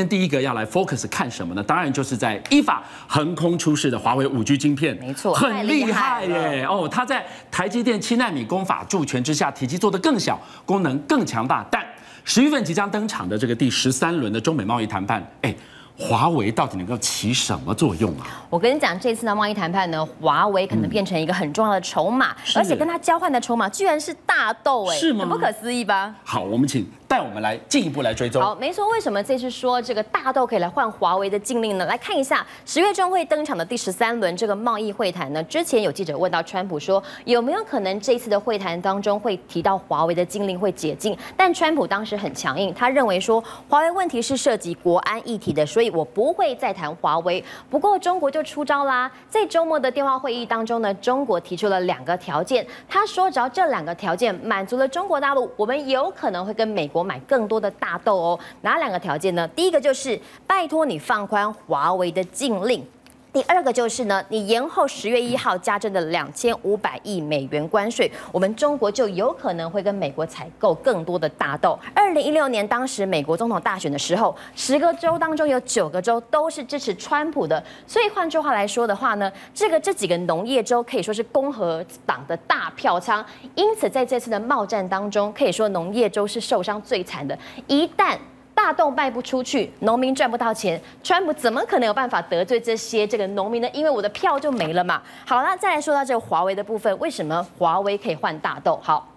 [0.00, 1.62] 那第一个要来 focus 看什么呢？
[1.62, 6.64] 当然就是在依法横空出世的华为五 G 晶片，没错，很厉害耶！
[6.64, 11.62] 哦，它在台积电七纳米工法助权之下，体积做得更小，功能更强大。
[11.70, 11.84] 但
[12.24, 15.54] 十月份即将登场的这个第十三轮的中美贸易谈判，哎。
[16.02, 18.24] 华为到底能够起什么作用啊？
[18.48, 25.20] 我跟你讲，这次的贸易谈判呢，华为可能变成一个很重要的筹码，而且跟他交换的筹码居然是大豆，哎，是吗？
[25.20, 26.14] 很不可思议吧？
[26.24, 26.90] 好，我们请。
[27.10, 28.40] 带我们来进一步来追踪。
[28.40, 28.88] 好，没错。
[28.90, 31.84] 为什么这次说这个大豆可以来换华为的禁令呢？
[31.86, 35.42] 来看一下十月中会登场的第十三轮这个贸易会谈呢。
[35.42, 41.18] 之前有记者问到川普说，有没有可能这次的会谈当中会提到华为的禁令会解禁？
[41.36, 47.44] 但川普当时很强硬，他认为说华为问题是涉及国安议题的，所以我不会再谈华为。
[47.68, 56.99] 不过中国就出招啦，在周末的电话会议当中呢，中国提出了两个条件，他说只要这两个条件满足了中国大陆，我们有可能会跟美国。
[57.00, 59.48] 我买更多的大豆哦，哪两个条件呢？
[59.48, 62.86] 第一个就是拜托你放宽华为的禁令。
[63.32, 71.78] 第二个就是呢，你延后十月一号加征的两千五百亿美元关税，我们中国就有可能会跟美国采购更多的大豆。
[71.94, 83.24] 二零一六年当时美国总统大选的时候，十个州当中有九个州都是支持川普的，所以换句话来说的话呢，这个这几个农业州可以说是共和党的大票仓，
[83.54, 87.38] 因此在这次的贸战当中，可以说农业州是受伤最惨的。
[87.68, 88.18] 一旦
[88.62, 93.68] 大豆卖不出去，农民赚不到钱，川普怎么可能有办法得罪这些这个农民呢？
[93.72, 95.00] 因为我的票就没了嘛。
[95.26, 98.78] 好，那再来说到这个华为的部分，为什么华为可以换大豆？
[98.82, 99.08] 好，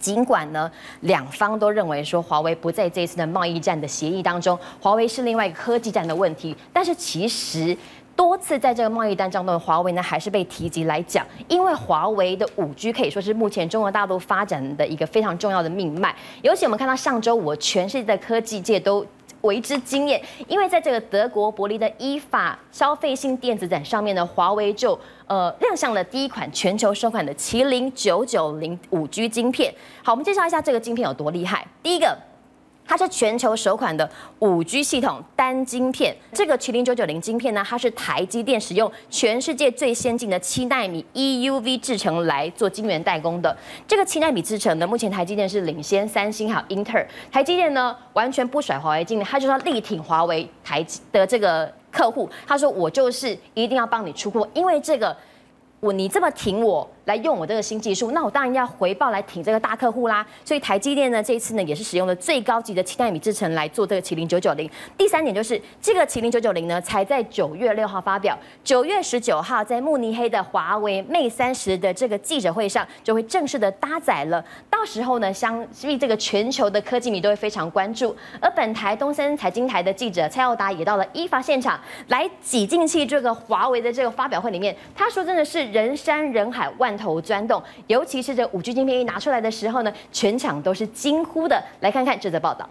[0.00, 0.68] 尽管呢
[1.02, 7.76] 两方都认为说华为不在这次的贸易战的协议当中，华为是另外一个科技战的问题，但是其实。
[8.20, 16.14] 多次在这个贸易单当中华为呢，还是被提及来讲，因为华为的五 G 可以说是目前中国大陆发展的一个非常重要的命脉。
[16.42, 19.06] 尤其我们看到上周五，全世界的科技界都
[19.40, 29.74] 为之惊艳，因为在这个德国柏林的 IFA 消费性电子展上面呢，华为就呃亮相了第一款全球首款的麒麟九九零五 G 晶片。
[30.02, 31.66] 好，我们介绍一下这个晶片有多厉害。
[31.82, 32.14] 第一个。
[32.90, 43.56] 它是全球首款的五 G 系统单晶片，这个麒麟九九零晶片呢，它是台积电使用全世界最先进的七纳米 EUV 制程来做晶圆代工的。
[43.86, 47.08] 这个七纳米制程呢，目前台积电是领先三星还有英特尔。
[47.30, 52.28] 台积电呢，完全不甩华为晶片，他就要力挺华为台的这个客户。
[52.44, 55.16] 他说：“我就是一定要帮你出货，因为这个
[55.80, 60.24] 我你这么挺我。”来用我这个新技术，那我当然要回报来挺这个大客户啦。
[60.44, 64.70] 所以台积电呢，这一次呢也是使用了最高级的七纳米制程来做这个麒麟九九零。
[64.96, 74.44] 第三点就是这个麒麟九九零呢，才在九月六号发表，九月十九号在慕尼黑的华为 Mate 三十的这个记者会上就会正式的搭载了。
[74.68, 78.14] 到时候呢，相信这个全球的科技迷都会非常关注。
[78.38, 86.90] 而本台东森财经台的记者蔡耀达也到了 IFA 现场来挤进去这个华为的这个发表会里面，他说真的是人山人海万。
[87.00, 91.62] 头钻动，尤其是这五 G 晶片一拿出来的时候呢，全场都是惊呼的。
[91.80, 92.68] 来看看这则报道。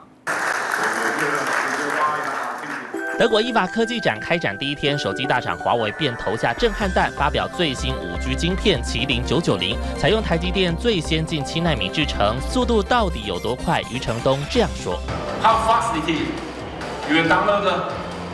[3.18, 13.82] 德国 IFA 科技展开展第一天，手机大厂华为便投下震撼弹，发表最新五 G 晶片麒麟九九零，采用台积电最先进七纳米制程，速度到底有多快？
[13.92, 15.00] 余承东这样说
[15.42, 17.12] ：How fast it is?
[17.12, 17.64] You download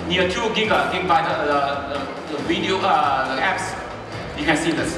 [0.10, 2.02] near two gigabytes the
[2.32, 3.85] the video uh apps.
[4.38, 4.96] You can see this.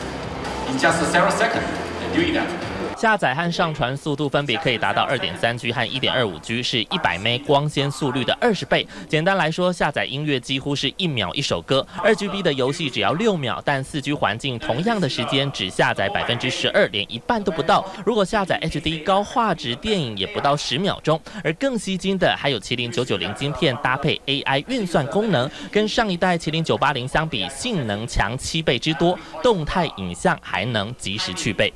[0.68, 1.66] In just several seconds,
[2.00, 2.67] they're doing that.
[2.98, 8.88] 下载和上传速度分别可以达到二点三 G 和一点二五 G，是一百 M 光纤速率的二十倍。
[9.08, 11.86] 简单来说，下载音乐几乎是一秒一首歌。
[12.04, 17.86] 二 GB 的游戏只要六秒，但四 G 环境同样的时间只下载百分之十二，连一半都不到。
[18.04, 21.22] 如果下载 HD 高画质电影，也不到十秒钟。
[21.44, 31.72] 而更吸睛的还有麒麟九九零晶片搭配 AI 运算功能，跟上一代麒麟九八零相比，性能强七倍之多，动态影像还能及时去背。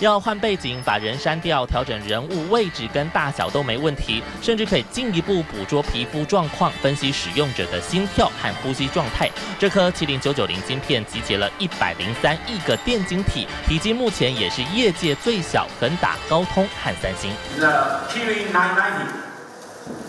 [0.00, 9.28] 要换背景，把人删掉，调整人物位置跟大小都没问题，甚至可以进一步捕捉皮肤状况，分析使用者的心跳和呼吸状态。
[9.58, 17.32] 这颗麒麟九九零晶片集结了一百零三亿个电晶体，体积目前也是业界最小，横打高通和三星。
[17.58, 17.66] The
[18.08, 19.08] Kirin 990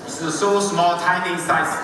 [0.08, 1.80] is so small, tiny size,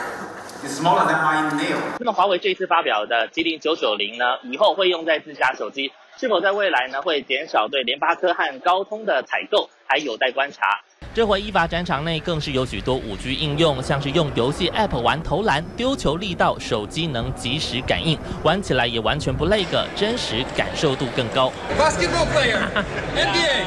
[0.67, 1.77] smaller than my nail。
[1.99, 5.91] 那么华为这次发表的麒麟九九零呢，以后会用在自家手机。
[6.17, 10.79] 是否在未来呢，会减少对联发科和高通的采购，还有待观察。
[11.13, 21.51] 这回 IFA 展场内更是有许多五 G 应用，像是用游戏 App 玩投篮、丢球力道，手机能及时感应，玩起来也完全不累个，真实感受度更高。
[21.77, 23.63] Basketball player，NBA，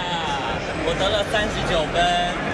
[0.88, 2.02] 我得了三十九分。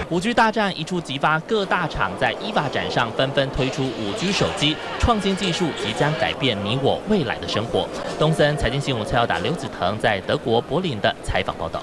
[0.09, 7.87] 五 G 大战一触即发，各大厂在 EVA 展上纷纷推出五 G 手机，创新技术即将改变你我未来的生活。
[8.19, 11.81] 东森财经新闻蔡耀达、刘子腾在德国柏林的采访报道。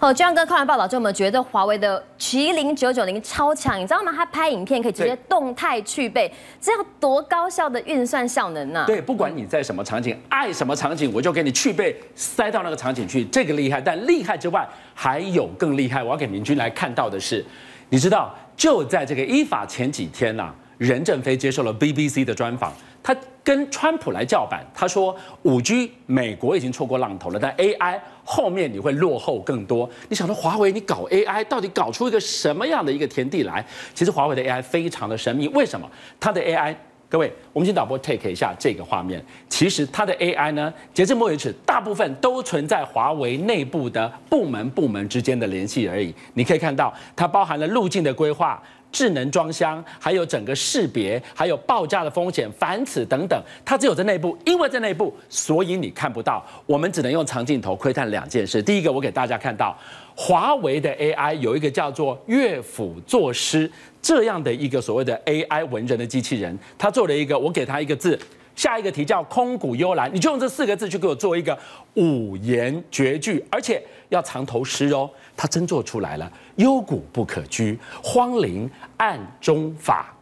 [0.00, 4.10] 哦，这样哥看完报道之后，我们觉得华为的麒麟九九零超强，你知道吗？
[4.16, 13.78] 它拍影片可以直接动态去背，这要多高效的运算效能呢、对，不管你在什么场景，爱什么场景，我就给你去背，塞到那个场景去，这个厉害。
[13.78, 16.02] 但厉害之外，还有更厉害。
[16.02, 17.44] 我要给明君来看到的是，
[17.90, 22.72] 你知道，就在这个依法前几天呐、啊，任正非接受了 BBC 的专访。
[23.02, 29.88] 他跟川普来叫板，他说五 G 美国已经错过浪头了，但 AI 后面你会落后更多。
[30.08, 33.64] 你想说华为你搞 AI 到底搞出一个什么样的一个田地来？
[33.94, 35.90] 其实华为的 AI 非常的神秘，为什么？
[36.20, 36.74] 它的 AI，
[37.08, 39.24] 各位，我们请导播 take 一下这个画面。
[39.48, 46.14] 其实它的 AI 呢，截至目前为止，大部分都存在华为内部的部门部门之间的联系而已。
[46.34, 48.62] 你可以看到，它包含了路径的规划。
[48.92, 56.44] 智能装箱，还有整个识别，还有报价的风险、反此等等，它只有在内部，因为在内部，所以你看不到。
[56.66, 58.62] 我们只能用长镜头窥探两件事。
[58.62, 59.76] 第一个，我给大家看到，
[60.14, 63.70] 华为的 AI 有一个叫做乐府作诗
[64.02, 68.18] 这样的一个所谓的 AI 文人的机器人，他做了一个，我给他一个字，
[68.56, 71.56] 下一个题叫空谷幽兰，你就用这四个字去给我做一个
[71.94, 75.10] 五言绝句，而且要藏头诗哦。
[75.34, 80.14] 他真做出来了，幽谷不可居，荒林暗中法，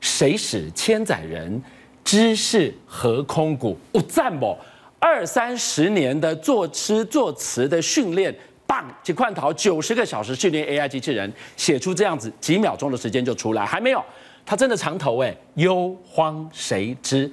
[0.00, 1.62] 谁使千载人，
[2.02, 3.78] 知是何空谷？
[3.92, 4.58] 我赞不？
[4.98, 8.34] 二三十年的作诗作词的训练，
[8.66, 8.84] 棒！
[9.02, 14.02] 几块头九十个小时训练 AI 机器人，写出这样子几秒钟的时间就出来，还没有，
[14.44, 17.30] 他真的藏头哎，幽荒谁知？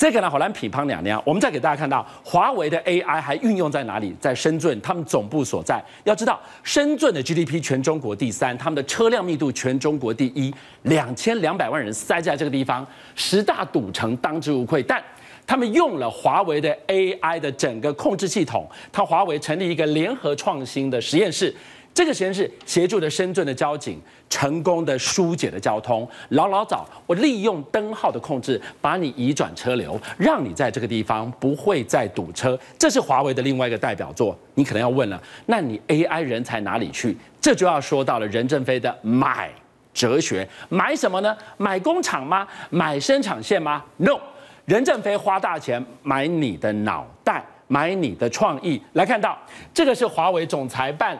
[0.00, 1.22] 这个呢，好难匹乓两两。
[1.26, 4.16] 我们再给大家看到，华为的 AI 还运用在哪里？
[4.18, 5.78] 在深圳，他们总部所在。
[6.04, 10.50] 要知道，深圳的 GDP 全中国第三，他们的车辆密度全中国第一，
[10.84, 14.82] 两千两百万人塞在这个地方，十大赌城当之无愧。
[14.82, 15.04] 但
[15.46, 21.54] 他们用了华为的 AI 的整个控制系统，他华为成立一个联合创新的实验室。
[21.92, 26.08] 这个实验室协助了深圳的交警，成功的疏解了交通。
[26.30, 32.58] 老老早，我利用灯号的控制，把你移转车流，让你在这个地方不会再堵车。
[32.78, 34.38] 这是华为的另外一个代表作。
[34.54, 37.16] 你可能要问了，那你 AI 人才哪里去？
[37.40, 39.50] 这就要说到了任正非的买
[39.92, 40.48] 哲学。
[40.68, 41.36] 买什么呢？
[41.56, 42.46] 买工厂吗？
[42.70, 44.18] 买生产线吗？No，
[44.64, 48.80] 任正非花大钱买你的脑袋，买你的创意。
[48.92, 49.36] 来看到
[49.74, 51.18] 这个是华为总裁办。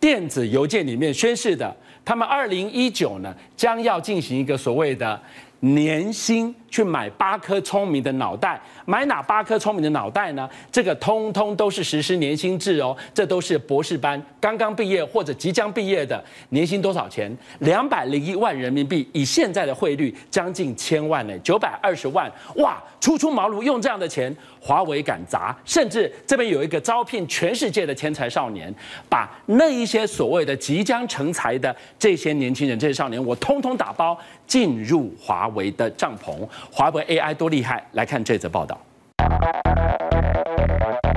[0.00, 5.20] 电子邮件里面宣示的，他们二零一九呢将要进行一个所谓的
[5.60, 6.52] 年薪。
[6.70, 10.48] 去买八颗聪明的脑袋，买哪八颗聪明的脑袋呢？
[10.70, 17.36] 这个通通都是实施年薪制哦，这都是博士班刚刚毕业或者即将毕业的，年薪多少钱？
[17.58, 22.82] 两百零一万人民币，以现在的汇率将近千万呢，九百二十万，哇！
[23.00, 25.56] 初出茅庐用这样的钱，华为敢砸？
[25.64, 28.72] 甚至这边有一个招聘全世界的天才少年，
[29.08, 34.14] 把那一些所谓的即将成才的这些年轻人、这些少年，我通通打包
[34.46, 36.46] 进入华为的帐篷。
[36.70, 37.86] 华为 AI 多厉害？
[37.92, 38.80] 来看这则报道。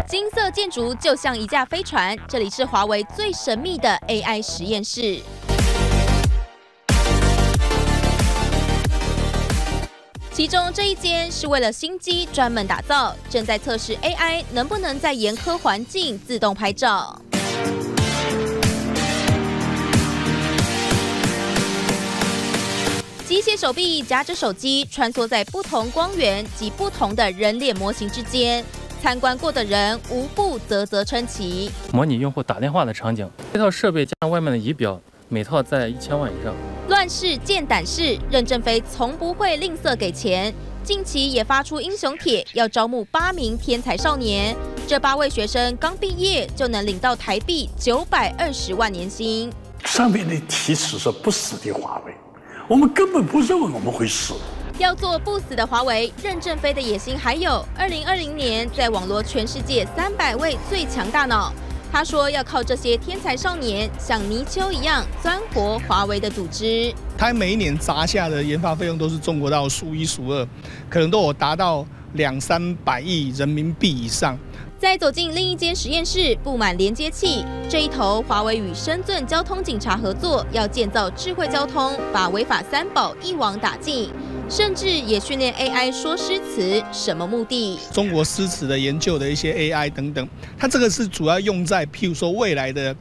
[0.05, 5.21] 金色建筑就像一架飞船，这里是华为最神秘的 AI 实验室。
[10.31, 17.21] 其中这一间是为了新机专门打造，正在测试 AI 能不能在严苛环境自动拍照。
[23.33, 28.63] 机械手臂夹着手机，穿梭在不同光源及不同的人脸模型之间。
[29.01, 31.71] 参观过的人无不啧啧称奇。
[31.91, 36.53] 模拟用户打电话的场景，这套设备加上外面的仪表，每套在一千万以上。
[36.89, 40.53] 乱世见胆识，任正非从不会吝啬给钱。
[40.83, 44.55] 近期也发出英雄帖，要招募八名天才少年。
[44.87, 49.51] 这八位学生刚毕业就能领到台币九百二十万年薪。
[49.85, 52.13] 上面的题词是不死的华为。
[52.65, 54.33] 我们根本不认为我们会死。
[54.77, 61.51] 要做不死的华为，任正非的野心还有：二零二零年在网罗全世界三百位最强大脑。
[61.91, 66.93] 他说要靠这些天才少年，像泥鳅一样钻活华为的组织。
[67.17, 70.47] 他每一年砸下的研发费用都是中国到数一数二，
[70.89, 74.37] 可能都有达到两三百亿人民币以上。
[74.83, 77.45] 再走进另一间实验室，布满连接器。
[77.69, 84.11] 这一头，华为与深圳交通警察合作，要建造智慧交通，把违法三宝一网打尽，
[84.49, 86.83] 甚至也训练 AI 说诗词。
[86.91, 87.79] 什么目的？
[87.93, 92.93] 中国诗词的研究的一些 AI 等等，它这个是主要用在譬如说未来的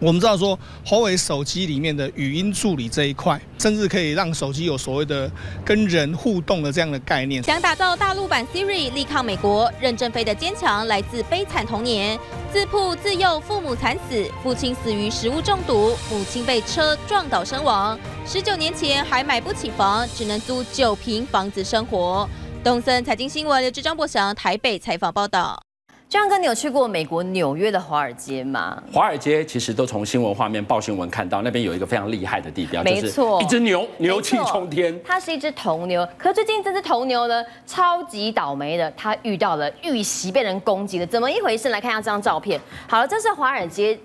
[0.00, 5.28] 我们知道说，华为手机里面的语音助理这一块，甚至可以让手机有所谓的
[5.64, 7.42] 跟人互动的这样的概念。
[7.42, 9.70] 想打造大陆版 Siri，力抗美国。
[9.80, 12.18] 任正非的坚强来自悲惨童年，
[12.52, 17.98] 自曝自幼父母惨死，父亲死于食物中毒，母亲被车撞倒身亡。
[18.24, 22.28] 十九年前还买不起房，只能租九平房子生活。
[22.62, 25.67] 东森财经新闻刘志张博祥台北采访报道。
[26.10, 28.82] 这样哥，你有去过美国纽约的华尔街吗？
[28.90, 34.98] 华尔街其实都从新闻画面、报新闻看到，那边有一个非常厉害的地标，没错，一只牛，牛气冲天。
[35.04, 41.68] 它是一只铜牛，可最近这只铜牛呢，超级倒霉的，它遇到了遇袭，被人攻击了，怎么一回事？
[41.68, 42.58] 来看一下这张照片。
[42.88, 43.98] 好了，这是华尔街。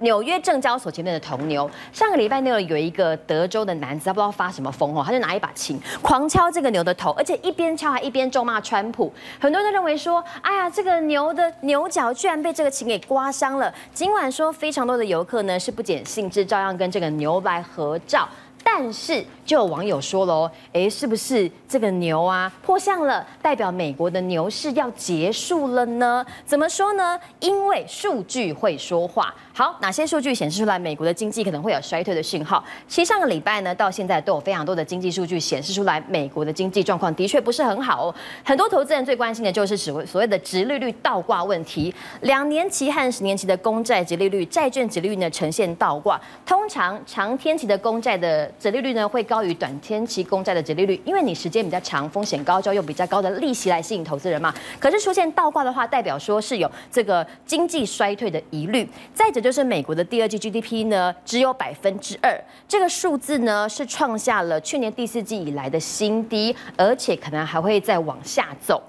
[0.00, 9.12] 纽约证交所前面的铜牛，上个礼拜六有一个德州的男子，他不知道发什么疯哦，他就拿一把琴狂敲这个牛的头，而且一边敲还一边咒骂川普。
[9.38, 13.72] 很多人都认为说，哎呀，这个牛的牛角居然被这个琴给刮伤了。
[13.92, 18.28] 尽管说非常多的游客呢是不减兴致，照样跟这个牛来合照。
[18.62, 26.24] 但是，就有网友说喽，哎，是不是这个牛啊破相了，代表美国的牛市要结束了呢？
[26.46, 27.18] 怎么说呢？
[27.40, 29.34] 因为数据会说话。
[29.52, 32.64] 好，哪些数据显示出来美国的经济可能会有衰退的讯号？
[32.86, 38.14] 其实上个礼拜呢，到现在都有非常多的经济数据显示出来，美国的经济状况的确不是很好哦。
[38.44, 41.92] 很多投资人最关心的就是所所谓的殖利率倒挂问题。
[42.20, 46.18] 两年期和十年期的公债殖利率、债券殖利率呢呈现倒挂。
[46.46, 54.54] 通常长天期的公债的殖利率呢会高于短天期公债的折利率，因为你时间比较长，风险高，就要用比较高的利息来吸引投资人嘛。
[54.78, 58.88] 可是出现倒挂的话，代表说是有这个经济衰退的疑虑。
[59.12, 59.40] 再者。
[59.40, 68.82] 就是美国的第二季 GDP 呢，只有百分之二，这个数字呢是创下了去年第四季以来的新低，而且可能还会再往下走。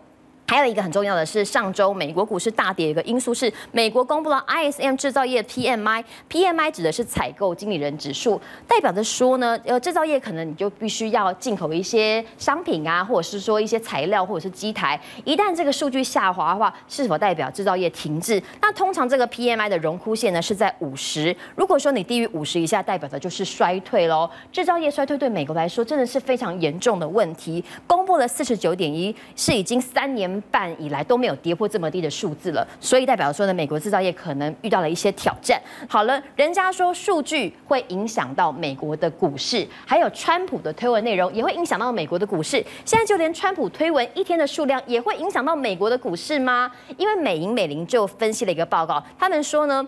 [0.51, 18.43] 还有一个很重要的是，上周美国股市大跌，一个因素是美国公布了 ISM 制造业 PMI，PMI 指的是采购经理人指数，代表着说呢，呃，制造业可能你就必须要进口一些商品啊，或者是说一些材料或者是机台，一旦这个数据下滑的话，是否代表制造业停滞？
[18.61, 24.29] 那通常这个 PMI 的荣枯线呢是在五十，如果说你低于五十以下，代表的就是衰退喽。
[24.51, 30.40] 制造业衰退对美国来说真的是非常严重的问题，公布了四十九点一，是已经三年。
[30.49, 35.61] 半以来都没有跌破这么低的数字了，所以代表说呢，美国制造业可能遇到了一些挑战。
[35.87, 42.63] 好了，人家说数据会影响到美国的股市，还有川普的推文内容也会影响到美国的股市。
[42.83, 46.71] 现在就连川普推文一天的数量也会影响到美国的股市吗？
[46.97, 49.87] 因为美银美林就分析了一个报告，他们说呢。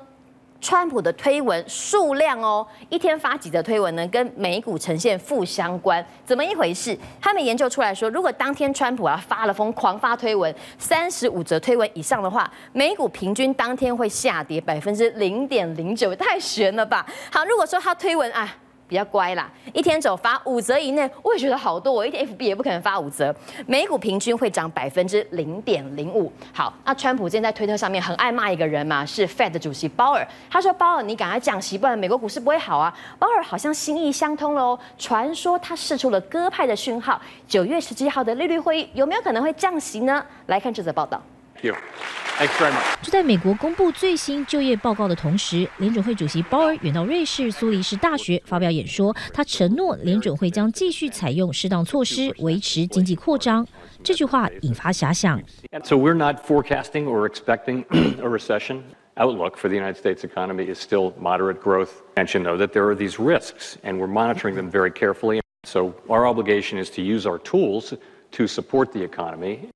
[0.64, 6.98] 川普的推文数量哦，一天发几则推文呢，跟美股呈现负相关，怎么一回事？
[7.20, 17.06] 他们研究出来说，如果当天川普啊发了疯狂发推文，三十五则推文以上的话，美股平均当天会下跌百分之零点零九，太悬了吧？
[17.30, 18.56] 好，如果说他推文啊。
[18.88, 21.92] 比较乖啦，一天只有发五折以内，我也觉得好多。
[21.92, 23.34] 我一天 FB 也不可能发五折，
[23.66, 26.32] 美股平均会涨百分之零点零五。
[26.54, 30.28] 好，那川普现在在推特上面很爱骂一个人嘛，是 Fed 主席鲍尔。
[30.50, 37.22] 他说：“鲍尔，你赶快降息，不然美国股市不会好啊。”鲍尔好像心意相通喽，传说他释出了鸽派的讯号。
[37.48, 40.24] 九月十七号的利率会议有没有可能会降息呢？
[40.48, 41.22] 来看这则报道。
[41.63, 53.67] 就在美国公布最新就业报告的同时，联准会主席鲍尔远到瑞士苏黎世大学发表演说，他承诺联准会将继续采用适当措施维持经济扩张。
[54.05, 55.43] 这句话引发遐想。
[55.83, 57.85] So we're not forecasting or expecting
[58.21, 58.83] a recession.
[59.17, 61.91] Outlook for the United States economy is still moderate growth.
[62.15, 65.41] And you know that there are these risks, and we're monitoring them very carefully.
[65.65, 67.95] So our obligation is to use our tools
[68.31, 69.71] to support the economy.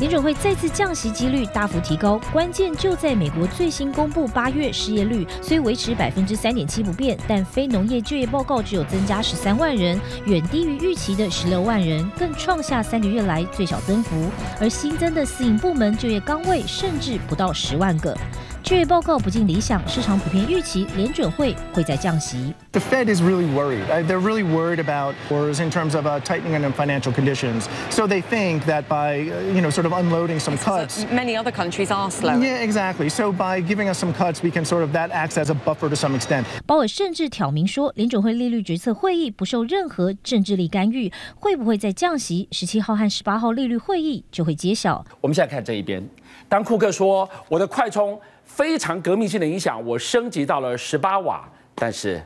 [0.00, 14.30] 联准会再次降息几率大幅提高，关键就在美国最新公布八月失业率虽维持百分之三点七不变，但非农业就业报告只有增加十三万人，远低于预期的十六万人，更创下三个月来最小增幅。
[14.58, 18.16] 而新增的私营部门就业岗位甚至不到十万个。
[18.62, 22.54] 就业报告不尽理想，市场普遍预期联准会会在降息。
[22.72, 23.84] The Fed is really worried.
[24.06, 27.64] They're really worried about wars in terms of tightening in financial conditions.
[27.90, 29.16] So they think that by,
[29.52, 31.04] you know, sort of unloading some cuts.
[31.10, 32.38] Many other countries are slow.
[32.38, 33.08] Yeah, exactly.
[33.08, 35.88] So by giving us some cuts, we can sort of that acts as a buffer
[35.88, 36.44] to some extent.
[36.66, 42.46] 鲍尔甚至挑明说，联准会利率决策会议不受任何政治力干预，会不会再降息？
[42.52, 45.04] 十七号和十八号利率会议就会揭晓。
[45.20, 46.06] 我们现在看这一边，
[46.48, 48.20] 当库克说我的快充。
[48.54, 51.48] 非常革命性的影响，我升级到了十八瓦。
[51.74, 52.22] 但是，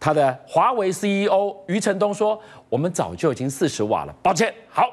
[0.00, 4.14] 他的华为 CEO 余承东说，我们早就已经四十瓦了。
[4.22, 4.88] 抱歉，好，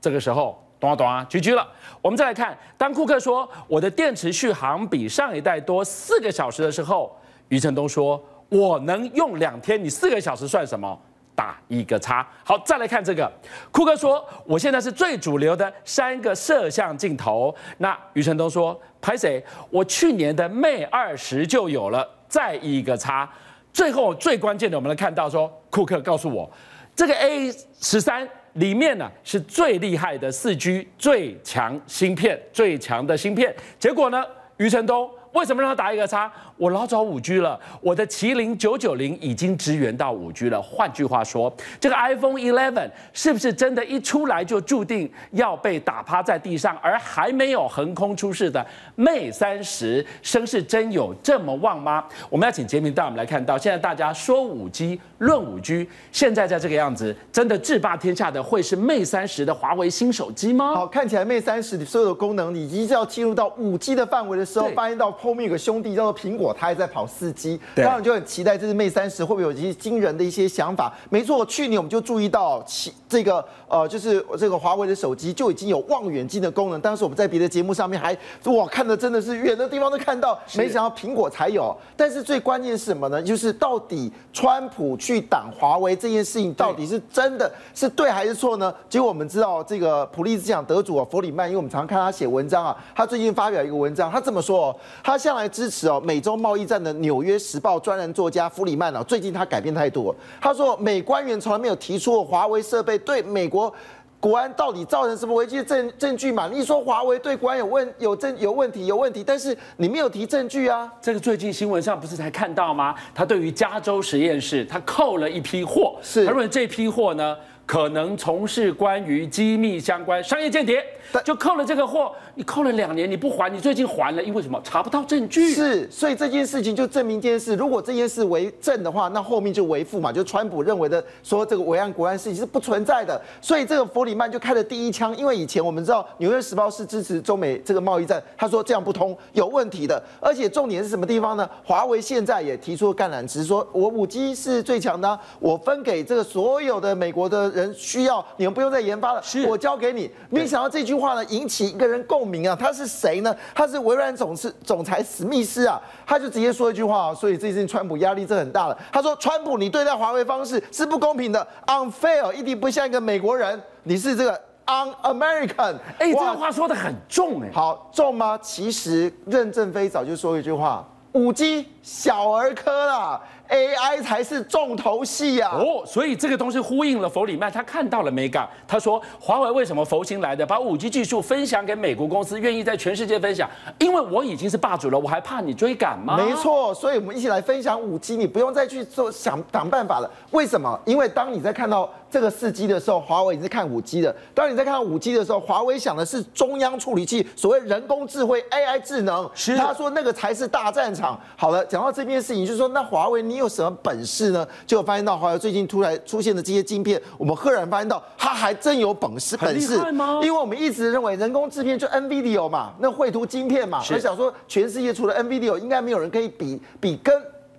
[0.00, 1.66] 这个时候咚咚啊，GG 了。
[2.02, 7.16] 我们再来看，当库克说我的电池续航比上一代多四个小时的时候，
[7.48, 10.98] 余承东说我能用两天，你四个小时算什么？
[11.36, 12.24] 打一个叉。
[12.44, 13.32] 好，再来看这个，
[13.72, 17.52] 库克说我现在是最主流的三个摄像镜头。
[17.78, 19.44] 那余承东说拍谁？
[19.68, 23.28] 我去年的 Mate 二十就有了，再一个叉。
[23.70, 26.50] 最后最关键的，我们来看到说，库克告诉我，
[26.96, 28.26] 这个 A 十三。
[28.54, 33.52] 里面呢是最厉害的四 G 最强芯片，最强的芯片。
[33.80, 34.24] 结果呢，
[34.58, 35.10] 余承东。
[35.32, 36.32] 为什么让他打一个叉？
[36.56, 40.60] 我老早五 G 了，我的麒麟九九零已经支援到五 G 了。
[40.62, 46.76] 换句话说，这个 iPhone 11是不是真的一出来就注定要被打趴在地上？
[46.82, 48.64] 而还没有横空出世的
[48.96, 52.04] Mate 三十声势真有这么旺吗？
[52.28, 60.74] 我们要请杰明带我们来看到，现在大家说五 G 论五 G，现在在这个样子，真的制霸天下的会是 Mate 三十的华为新手机吗？
[60.74, 65.14] 好，看起来 Mate 三十所有的功能，已经是要进入到五 G 的范围的时候，发现到。
[65.24, 70.92] 后面有个兄弟叫做苹果，他还在跑四 G，当然就很期待这次 Mate 三十会不会有一些惊人的一些想法。
[71.08, 76.80] 没错，去年我们就注意到其这个呃，就是这个华为的手机就已经有望远镜的功能。
[76.80, 81.74] 当时我们在别的节目上面还哇看的真的是远的地方都看到，没想到苹果才有。
[81.96, 83.22] 但是最关键是什么呢？
[83.22, 88.74] 就是到底川普去挡华为这件事情到底是真的是对还是错呢？
[88.88, 94.76] 结果我们知道这个普利兹奖得主啊，弗里曼，因为我们常常看他写文章啊，他最近发表一个文章，他这么说，哦。
[95.02, 100.14] 他向来支持哦美洲贸易战的《纽约时报》专栏作家弗里曼啊，最近他改变态度。
[100.40, 103.72] 他说，美官员从来没有提出过华为设备对美国
[104.20, 106.48] 国安到底造成什么危机的证证据嘛？
[106.50, 110.90] 你说华为对国安有问有证有问题有问题，但是你没有提证据啊。
[111.02, 112.94] 这个最近新闻上不是才看到吗？
[113.14, 117.36] 他对于加州实验室，他扣了一批货，是他认为这批货呢，
[117.66, 120.82] 可能从事关于机密相关商业间谍。
[121.22, 124.60] 就扣了这个货，你扣了两年，你不还，你最近还了，因为什么？
[124.64, 125.54] 查不到证据。
[125.54, 133.20] 是，所以这件事情就证明这件事，如果这件事为证的话，那后面就为负嘛，就川普认为的说这个维安国安事情是不存在的。
[133.40, 140.02] 所以这个弗里曼就开了第一枪，因为以前我们知道《纽约时报》是支持中美这个贸易战，他说这样不通，有问题的。
[140.18, 141.48] 而且重点是什么地方呢？
[141.64, 150.10] 华为现在也提出了橄榄枝，说我五 G 是最强的，我分给这个所有的美国的人需要，你们不用再研发了，我交给你。
[150.28, 150.94] 没想到这句。
[150.94, 153.34] 话呢引起一个人共鸣啊，他是谁呢？
[153.54, 158.78] 他是微软总是总裁史密斯啊，他就直接说一句话，所以最近川普压力是很大的。
[158.92, 168.38] 他说：“川普，你对待华为方式是不公平的，unfair，一定不像一个美国人，你是这个 un-American。”哎，这个话说的很重哎，好重吗？
[168.42, 175.50] 其实任正非早就说一句话：“五 G 小儿科啦。” AI 才是重头戏呀！
[175.52, 178.48] 哦，所以这个东西呼应了弗里曼，他看到了美感。
[178.66, 183.48] 他说，华为为什么佛心来的，把五 G 技术分享给美国公司，愿意在全世界分享？
[183.78, 186.16] 因为我已经是霸主了，我还怕你追赶吗？
[186.16, 190.10] 没错，所以我们一起来分享五 G，你不用再去做想想办法了。
[190.30, 190.78] 为什么？
[190.84, 199.30] 因为当你在看到这个四 G 的时候，华为你是看五 G 的；当你在看到五 G 的时候，华为想的是中央处理器，所谓人工智慧 AI 智能。
[199.34, 201.20] 是，他说那个才是大战场。
[201.36, 204.46] 好了，讲到这件事情，就是说那华为你有什么本事呢？
[204.66, 209.36] 结果发现到华为最近突然出现的这些晶片，我们赫然发现到它还真有本事。
[209.36, 210.20] 本事吗？
[210.22, 217.14] 因为我们一直认为人工智片就 NVIDIA 嘛，那绘图晶片嘛，我想说全世界除了 NVIDIA，应该没有人可以比比跟。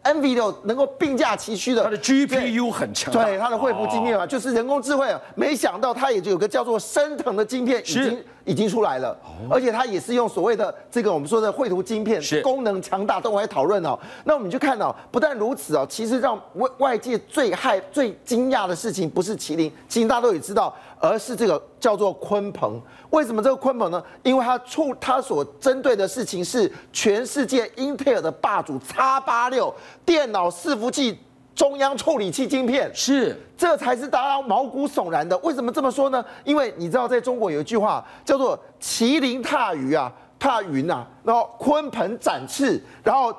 [0.05, 5.19] NVIDIA 能够并驾齐驱的，它的 GPU 很强，对它的绘图晶片嘛，就是人工智慧啊。
[5.33, 9.17] 没想到它也就有个叫做升腾的晶片，已经已经出来了，
[9.49, 13.99] 而且它也是用所谓的这个我们说的绘图晶片，功能强大，都来讨论哦。
[14.23, 22.79] 那我们就看到，不但如此哦，其实让外外界最害、最惊讶的事情，不是麒麟，麒麟大家都也知道，而是这个叫做鲲鹏。
[23.09, 24.03] 为什么这个鲲鹏呢？
[24.23, 28.93] 因为它触它所针对的事情是全世界英特尔的霸主 X
[29.25, 29.73] 八六
[30.05, 31.17] 电脑伺服器
[31.55, 35.37] 中央处理器晶片，是这才是大家毛骨悚然的。
[35.37, 36.23] 为什么这么说呢？
[36.43, 43.33] 因为你知道，在中国有一句话叫做“麒麟踏鱼啊，踏云啊，然后鲲鹏展翅，然后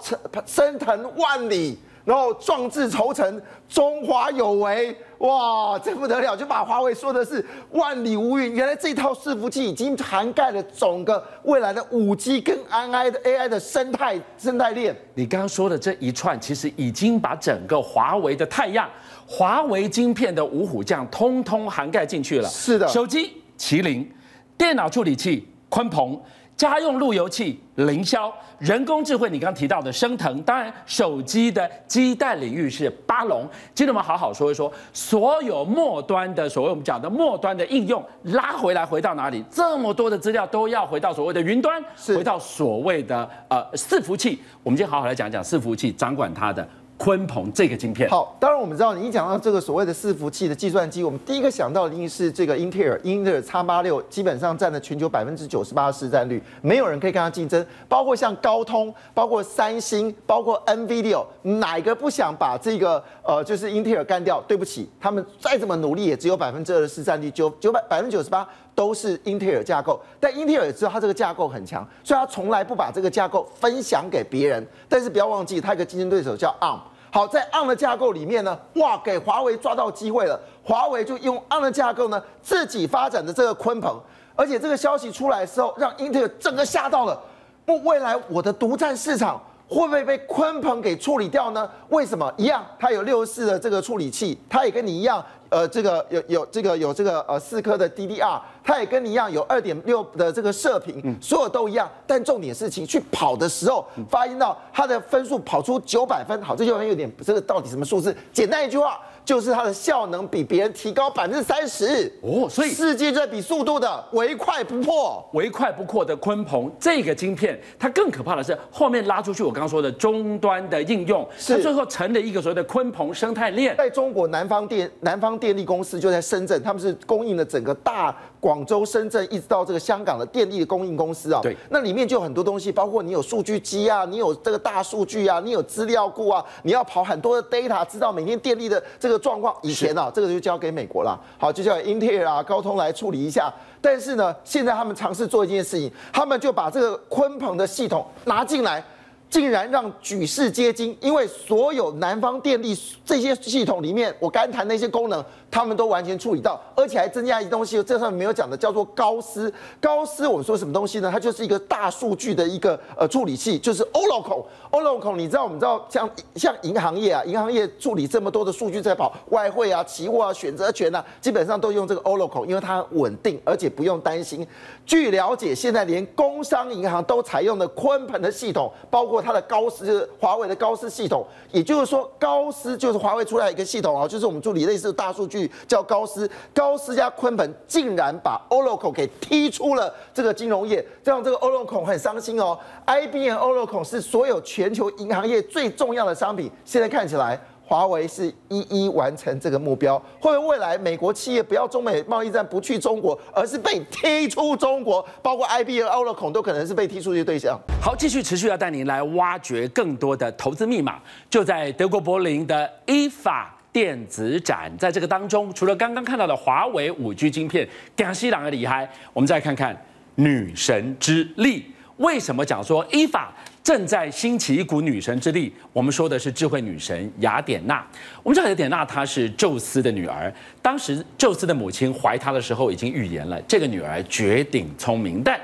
[0.46, 6.36] 升腾万里。”然后壮志酬成，中华有为，哇，这不得了！
[6.36, 8.52] 就把华为说的是万里无云。
[8.52, 14.94] 原来这套伺服器已经涵盖了整个未来的五 G 跟 AI 的 AI 的生态生态链。
[15.14, 18.88] 你刚刚说的这一串，其实已经把整个华为的太阳、
[19.26, 22.48] 华为晶片的五虎将，通通涵盖进去了。
[22.48, 24.10] 是的，手机麒麟，
[24.58, 26.20] 电脑处理器鲲鹏。
[26.56, 33.48] 家用路由器、凌霄、人工智慧，你刚刚提到的升腾，当然手机的基带领域是巴龙。
[33.74, 39.44] 今天我们好好说一说，所有末端的所谓我们讲的末端的应用拉回来，回到哪里？
[39.50, 44.40] 这么多的资料都要回到所谓的云端，回到所谓的呃伺服器。
[44.62, 46.66] 我们今天好好来讲讲伺服器，掌管它的。
[46.98, 57.64] 鲲鹏这个晶片好，当然我们知道，你一讲到这个所谓的伺服器的计算机，我们第一个想到的一定是这个英特尔，英特尔 X 八六基本上占了全球百分之九十八的市占率，没有人可以跟它竞争。
[57.86, 64.40] 包括像高通，包括三星，包括 NVIDIA，哪个不想把这个呃就是英特尔干掉？
[64.48, 70.00] 对不起，他们再怎么努力，也只有百分之二的市占率，九九百百分之九十八都是英特尔架构。
[70.20, 74.64] 但英特尔也知道它这个架构很强，所以它从来不把这个架构分享给别人。
[74.88, 76.78] 但是不要忘记，它有个竞争对手叫 ARM。
[77.10, 80.38] 好，在 ARM 的架构里面呢，哇，给华为抓到机会了。
[80.62, 83.98] 华为就用 ARM 的架构呢，自己发展的这个鲲鹏，
[84.34, 87.18] 而且这个消息出来的时候，让英特尔整个吓到了。
[87.64, 91.68] 不，未来我的独占市场会不会被鲲鹏给处理掉呢？
[91.88, 92.32] 为什么？
[92.36, 95.24] 一样，它有六四的这个处理器，它也跟你一样。
[95.48, 101.88] 呃，这个有有这个有这个呃四颗的 DDR，它也跟你一样有二点六的这个射频，所有都一样。
[102.04, 108.14] 但重点事情去跑的时候，发现到它的分数跑出九百分，好，这就很有点这个到底什么数字？
[108.32, 109.00] 简单一句话。
[109.26, 112.10] 就是它的效能比别人提高百分之三十。
[112.22, 123.76] 哦，所以世界最比速度的唯快不破，唯快不破的鲲鹏这个晶片，它更可怕的是后面拉出去，我刚刚说的终端的应用，它最后成了一个所谓的鲲鹏生态链。
[123.76, 131.40] 在中国南方电南方电力公司就在深圳，他们是供应了整个大广州、深圳一直到这个香港的电力的供应公司啊。
[131.42, 139.16] 对，那里面就有很多东西，包括你有数据机啊，你有这个大数据啊，你有资料库啊，你要跑很多的 data，知道每天电力的这个。
[139.26, 143.52] 状况以前呢、啊，这个就交给美国了，好，就叫 Intel 啊、高通来处理一下。
[143.80, 148.84] 但是呢，现在他们尝试做一件事情，他们就把这个鲲鹏的系统拿进来。
[149.28, 159.52] 竟然让举世皆惊，因为所有南方电力这些系统里面，我刚谈那些功能，他们都完全处理到，而且还增加一东西，这上面没有讲的，叫做高斯。
[159.80, 161.10] 高斯我们说什么东西呢？
[161.10, 164.44] 它就是一个大数据的一个呃处理器，就是 Oracle。
[164.70, 174.46] Oracle 你知道我们知道像像银行业啊，银行业处理这么多的数据在跑外汇啊、期货啊、选择权啊，基本上都用这个 Oracle，因为它稳定，而且不用担心。
[174.84, 181.24] 据了解，现在连工商银行都采用的鲲鹏的系统，包括它的高斯，就是华为的高斯系统。
[181.52, 186.30] 也就是说，高斯就是华为出来一个系统啊，就是我们处理类似大数据叫高斯。
[186.54, 192.58] 高斯加鲲鹏竟然把 Oracle 给踢出了这个金融业，这样这个 Oracle 很伤心哦。
[192.86, 197.38] IBM Oracle 是所有全球银行业最重要的商品，现在看起来。
[197.68, 205.04] 华为是一一完成这个目标，会不会未来美国企业不要中美贸易战不去中国，而是被踢出中国？
[205.20, 207.58] 包括 IBM、o r a c 都可能是被踢出去的对象。
[207.82, 219.76] 好，继续持续要带您来挖掘更多的投资密码，就在德国柏林的 IFA 电子展，在这个当中，除了刚刚看到的华为五 G 晶片，江西朗的厉害，我们再看看
[220.14, 221.62] 女神之力。
[221.98, 223.26] 为什么讲说 IFA
[223.62, 225.52] 正在兴起一股女神之力？
[225.74, 227.86] 我们说的是智慧女神雅典娜。
[228.22, 235.22] 我们知道雅典娜她是宙斯的女儿，当时宙斯的母亲怀她的时候已经预言了，这个女儿绝顶聪明。
[235.22, 235.38] 但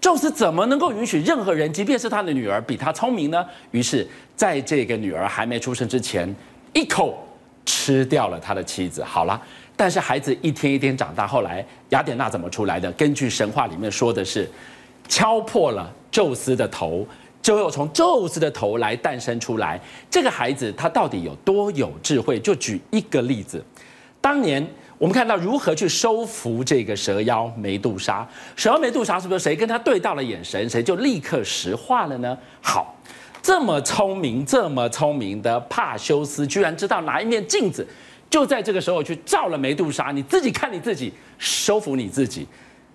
[0.00, 3.46] 宙斯怎么能够允许任何人，即便是他的女儿，比她聪明呢？
[3.70, 6.34] 于是，在这个女儿还没出生之前，
[6.72, 7.25] 一口
[7.66, 9.04] 吃掉了他的妻子。
[9.04, 9.38] 好了，
[9.76, 12.90] 但是孩子一天一天长大，后来雅典娜怎么出来的？
[12.92, 14.48] 根据神话里面说的是。
[15.08, 17.06] 敲破了宙斯的头，
[17.40, 19.80] 就又从宙斯的头来诞生出来。
[20.10, 22.40] 这个孩子他到底有多有智慧？
[22.40, 23.64] 就举一个例子，
[24.20, 24.66] 当年
[24.98, 28.26] 我们看到如何去收服这个蛇妖梅杜莎。
[28.56, 32.36] 蛇妖梅杜莎是不是谁跟他对到了眼神，谁就立刻石化了呢？
[32.60, 32.96] 好，
[33.46, 37.86] 这么聪明、这么聪明的帕修斯，居然知道拿一面镜子，
[38.28, 40.10] 就在这个时候去照了梅杜莎。
[40.10, 42.44] 你自己看你自己，收服你自己。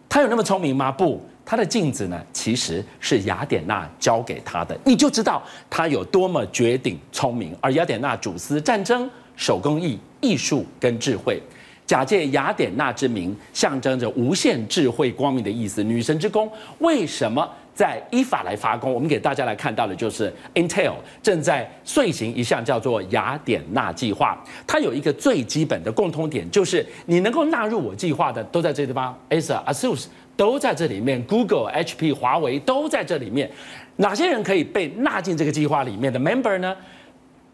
[0.09, 0.91] 他有那么聪明吗？
[0.91, 1.25] 不。
[1.45, 7.55] 他的镜子呢，其实是雅典娜教给他的，你就知道他有多么绝顶聪明。
[7.61, 11.41] 而雅典娜主司战争、手工艺、艺术跟智慧，
[11.85, 15.81] 假借雅典娜之名，象征着无限智慧光明的意思。
[15.81, 18.93] 女神之宫为什么在依法来发功？
[18.93, 24.41] 我们给大家来看到的就是 Intel 正在遂行一项叫做雅典娜计划。
[24.67, 29.17] 它有一个最基本的共通点，就是你能够纳入我计划的，都在这地方。
[29.29, 30.07] Acer、ASUS。
[30.38, 33.47] 都在这里面，Google、HP、华为都在这里面。
[33.97, 36.75] 哪些人可以被纳进这个计划里面的 member 呢？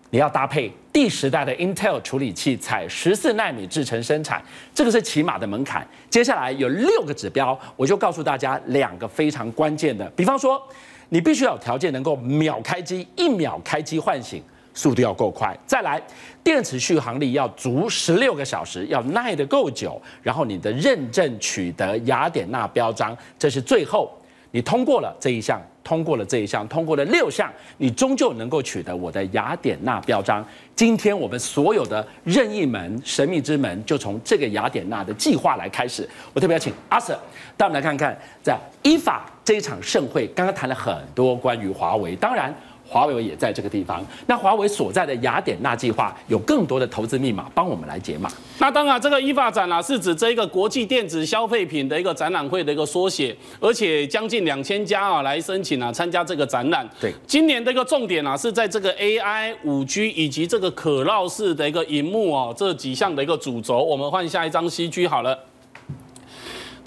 [0.10, 4.42] 你要搭配第十代的 Intel 处理器采十四纳米制程生产，
[4.74, 5.86] 这个是起码的门槛。
[6.10, 10.62] 接下来有六个指标，我就告诉大家两个非常关键的，比方说，
[11.10, 14.42] 你必须有条件能够秒开机，一秒开机唤醒，
[14.74, 15.56] 速度要够快。
[15.66, 16.02] 再来，
[16.42, 20.02] 电池续航力要足十六个小时，要耐得够久。
[20.24, 24.10] 然后你的认证取得雅典娜标章，这是最后。
[24.52, 30.46] 你通过了这一项，通过了这一项，通过了六项，你终究能够取得我的雅典娜标章。
[30.76, 36.06] 今天我们所有的任意门、神秘之门，就从这个雅典娜的计划来开始。
[36.34, 37.18] 我特别要请阿 Sir
[37.56, 42.54] 带我们来看看，在伊法这一场盛会，刚刚谈了很多关于华为，当然。
[42.88, 44.06] 华为也在这个地方。
[44.26, 48.30] 那华为所在的雅典娜计划有更多的投资密码，帮我们来解码。
[48.60, 56.88] 那当然，这个 IFA 展啊，是指这一个国际电子消费品的一个展览会的一个缩写，而且将近两千家啊来申请啊参加这个展览。
[57.00, 63.84] 对，今年的一个重点啊是在这个 AI、五 G 以及这个可绕式的一个荧幕哦这几项的一个主轴。
[63.84, 65.38] 我们换下一张 CG 好了。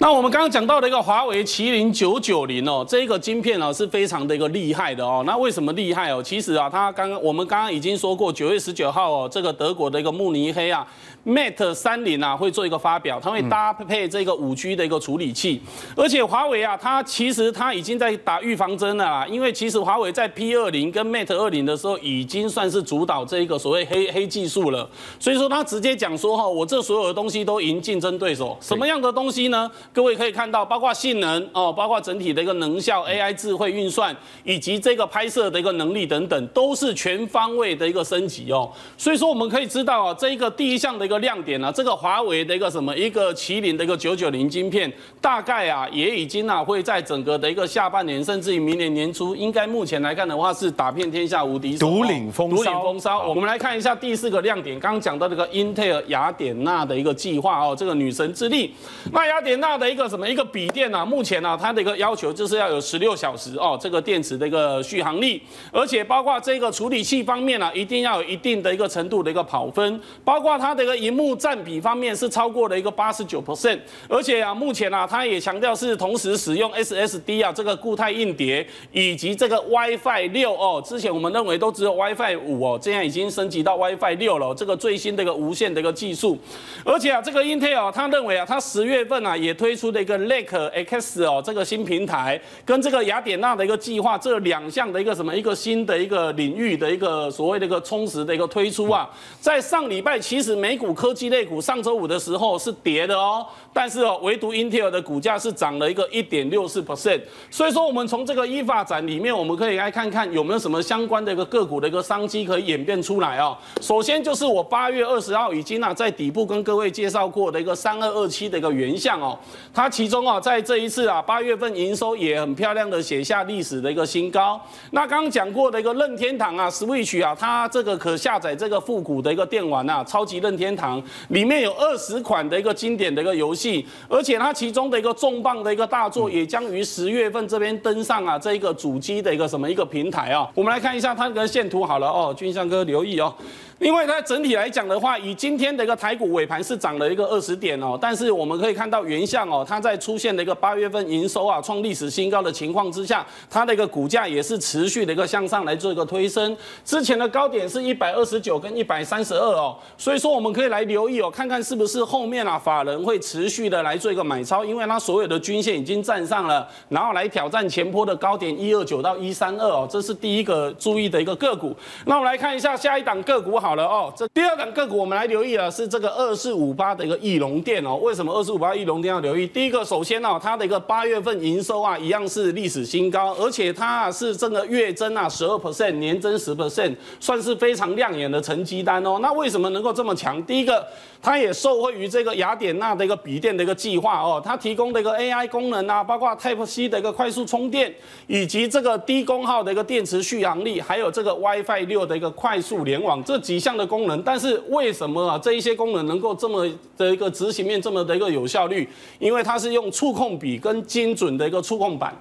[0.01, 5.23] 那我们刚刚讲到的一个华为麒麟九九零哦，这一个晶片呢是非常的一个厉害的哦。
[5.27, 6.23] 那为什么厉害哦？
[6.23, 10.83] 其实啊，它刚刚我们刚刚已经说过，九月十九号哦，这个德国的一个慕尼黑啊
[11.25, 15.61] ，Mate 三零啊会做一个发表，它会搭配这个五 G 的一个处理器，
[15.95, 29.69] 而且华为啊，它其实它已经在打预防针了啦，因为其实华为在 P 二零跟 Mate 二零的时候已经算是主导这一个所谓黑黑技术了，所以说它直接讲说哈，我这所有的东西都赢竞争对手，什么样的东西呢？
[29.93, 38.71] 各位可以看到，包括性能哦，包括整体的一个能效、AI 智慧运算，以及这个拍摄的一个能力等等，都是全方位的一个升级哦。
[38.97, 52.55] 所以说，我们可以知道啊，这一个第一项的一个亮点呢、啊，这个华为的一个什么一个麒麟的一个九九零晶片，大概啊也已经啊会在整个的一个下半年，甚至于明年年初，应该目前来看的话是打遍天下无敌手，独领风骚。
[52.55, 53.27] 独领风骚。
[53.27, 58.73] 我们来看一下第四个亮点，刚刚讲到这个英特尔雅典娜的一个计划哦，这个女神之力。
[59.11, 60.27] 那雅典娜的一个什么？
[60.31, 65.41] 一个笔电啊，目前呢、啊，它的一个要求就是要有十六小时哦，这个电池的一个续航力，
[65.73, 86.37] 而且包括这个处理器方面呢、啊，一定要有一定的一个程度的一个跑分，包括它的一个荧幕占比方面是超过了一个八十九 percent，而且啊，目前啊，它也强调是同时使用 SSD 啊，这个固态硬碟以及这个 WiFi 六哦，之前我们认为都只有 WiFi 五哦，现在已经升级到 WiFi 六了，这个最新的一个无线的一个技术，
[86.85, 99.09] 而且啊，这个 Intel 他认为啊，它十月份啊也推出了一个 Lake X 哦，这个新平台跟这个雅典娜的一个计划，这两项的一个什么一个新的一个领域的一个所谓的一个充实的一个推出啊，
[99.39, 113.57] 在上礼拜其实美股科技类股上周五的时候是跌的哦，但是哦，唯独英特尔的股价是涨了一个一点六四 percent，所以说我们从这个依法展里面，我们可以来看看有没有什么相关的一个个股的一个商机可以演变出来哦。
[113.81, 119.37] 首先就是我八月二十号已经啊在底部跟各位介绍过的一个三二二七的一个原相哦，
[119.73, 124.59] 它其中啊在这一次啊，八月份营收也很漂亮的写下历史的一个新高。
[124.91, 130.80] 那刚刚讲过的一个任天堂啊，Switch 啊，它这个可下载这个复古的一个电玩啊，超级任天堂
[131.29, 140.49] 里面有二十款的一个经典的一个游戏，而且它其中的一个重磅的一个大作也将于十月份这边登上啊这一个主机的一个什么一个平台啊。
[140.55, 143.33] 我们来看一下它的线图好了哦，君相哥留意哦。
[143.81, 156.55] 因为它整体来讲的话，以今天的一个台股尾盘是涨了一个二十点哦，但是我们可以看到原相哦，它在出现的一个八月份营收啊创历史新高的情况之下，它的一个股价也是持续的一个向上来做一个推升。
[156.85, 171.75] 之前的高点是一百二十九跟一百三十二哦，所以说我们可以来留意哦，看看是不是后面啊法人会持续的来做一个买超，因为它所有的均线已经站上了，然后来挑战前坡的高点一二九到一三二哦，这是第一个注意的一个个股。
[172.05, 173.70] 那我们来看一下下一档个股好。
[173.71, 177.95] 好了哦，这第二档个股我们来留意了，是这个二四五八的一个翼龙电哦。
[177.95, 179.47] 为什么二四五八翼龙电要留意？
[179.47, 189.19] 第一个，首先哦，它的一个八月份营收啊，一样是历史新高，而且它是这个月增啊十二 percent，年增十 percent，算是非常亮眼的成绩单哦。
[189.21, 190.43] 那为什么能够这么强？
[190.43, 190.85] 第一个。
[191.23, 197.93] 它也受惠于这个雅典娜的一个笔电的一个计划哦，它提供的一个 AI 功能啊，包括 Type C 的一个快速充电，
[198.25, 204.21] 以及这个低功耗的一个电池续航力，还有这个 WiFi 六的一个快速联网这几项的功能。
[204.23, 208.89] 但是为什么啊这一些功能能够这么的一个执行面这么的一个有效率？
[209.19, 212.13] 因为它是用触控笔跟精准的一个触控板。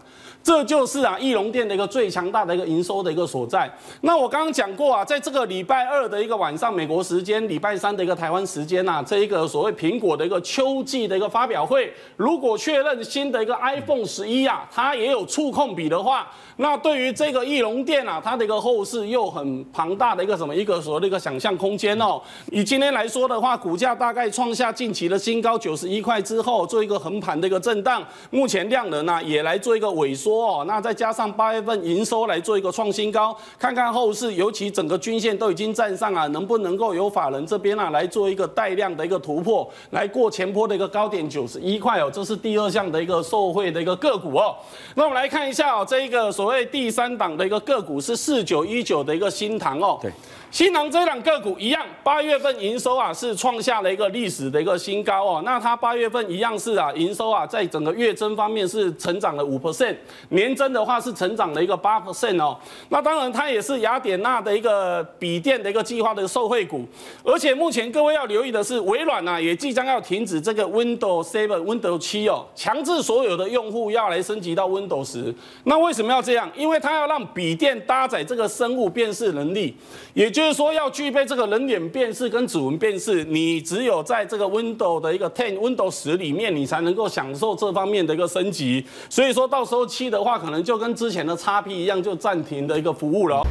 [0.42, 3.70] 这就是啊，义隆电的一个最强大的一个营收的一个所在。
[4.00, 16.26] 那我刚刚讲过啊，在这个礼拜二的一个晚上，美国时间礼拜三的一个台湾时间呐，这一个所谓苹果的一个秋季的一个发表会，如果确认新的一个 iPhone 十一啊，它也有触控笔的话，
[16.56, 22.20] 那对于这个义隆电啊，它的一个后市又很庞大的一个什么一个所谓的一个想象空间哦。
[22.50, 28.02] 以今天来说的话，股价大概创下近期的新高九十一块之后，做一个横盘的一个震荡。
[28.30, 30.64] 目前量能呢也来做一个萎缩哦。
[30.66, 42.10] 那再加上八月份营收来做一个创新高，看看后市，尤其整个均线都已经站上啊，能不能够由法人这边啊来做一个带量的一个突破，来过前波的一个高点九十一块哦。
[42.12, 44.54] 这是第二项的一个受惠的一个个股哦。
[44.94, 49.98] 那我们来看一下哦，这一个所谓第三档的一个个股是四九一九的一个新唐哦。
[50.02, 50.10] 对。
[50.50, 55.42] 新唐这档个股一样，八月份营收啊是创下了一个历史的一个新高哦。
[55.44, 59.94] 那它八月份一样是啊营收啊在整个月增方面是成长了五 percent，
[60.30, 62.58] 年增的话是成长了一个八 percent 哦。
[62.88, 66.84] 那当然它也是雅典娜的一个笔电的一个计划的受惠股，
[67.22, 75.34] 而且目前各位要留意的是，微软啊也即将要停止这个 Windows Seven、Windows 七哦，强制所有的用户要来升级到 Windows 十。
[75.64, 76.50] 那为什么要这样？
[76.56, 79.76] 因为它要让笔电搭载这个生物辨识能力，
[80.14, 88.82] 也就就是说，要具备这个人脸辨识跟指纹辨识，你只有在这个 Windows 的一个 Ten、Windows 十里面，你才能够享受这方面的一个升级。
[89.10, 93.42] 所以说到时候七的话，可能就跟之前的 XP 一样，就暂停的一个服务了。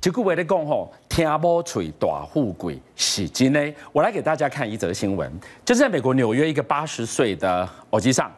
[0.00, 3.74] 就各位的讲吼，听某嘴大富贵是真的。
[3.92, 5.28] 我来给大家看一则新闻，
[5.64, 8.32] 就是在美国纽约一个八十岁的耳机上，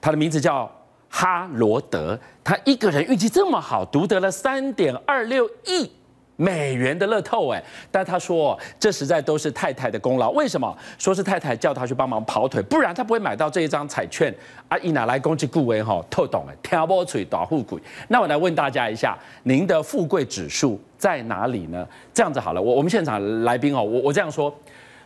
[0.00, 0.68] 他的名字叫
[1.08, 5.88] 哈罗德，他一个人运气这么好，独得了三点二六亿。
[6.36, 10.30] 美元的乐透哎，但他说这实在都是太太的功劳。
[10.30, 10.76] 为什么？
[10.98, 14.34] 说是太太叫他去帮忙跑腿，不然他不会买到这一张彩券
[14.68, 14.76] 啊！
[14.78, 17.80] 一拿来攻击顾威哈，透懂哎，挑拨嘴打富贵。
[18.08, 21.86] 那我来问大家一下，您的富贵指数在哪里呢？
[22.12, 24.54] 这样子好了，我我们现场来宾哦，我我这样说，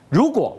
[0.08, 0.58] 如果。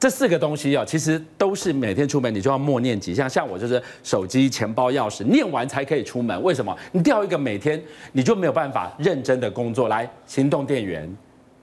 [0.00, 3.28] 这四个东西啊，其实都是每天出门你就要默念几项。
[3.28, 6.42] 像我就是手机、钱包、钥匙，念完才可以出门。
[6.42, 6.74] 为什么？
[6.90, 9.88] 你掉一个，每天你就没有办法认真的工作。
[9.88, 11.14] 来，行动电源、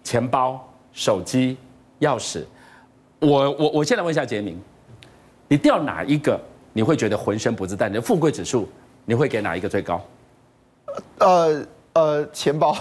[0.03, 1.57] 钱包、手机、
[2.01, 2.43] 钥匙。
[3.19, 4.55] 我我我现在问一下杰明，
[5.47, 6.39] 你掉哪一个
[6.73, 7.89] 你会觉得浑身不自在？
[7.89, 8.69] 你的富贵指数
[9.03, 9.99] 你会给哪一个最高？
[11.17, 12.77] 呃呃，钱包，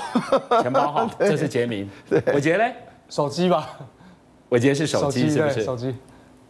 [0.60, 1.88] 钱包哈， 这是洁民。
[2.10, 2.74] 对，伟杰嘞？
[3.08, 3.74] 手机吧。
[4.48, 5.62] 我今天是手机，是不是？
[5.62, 5.94] 手机，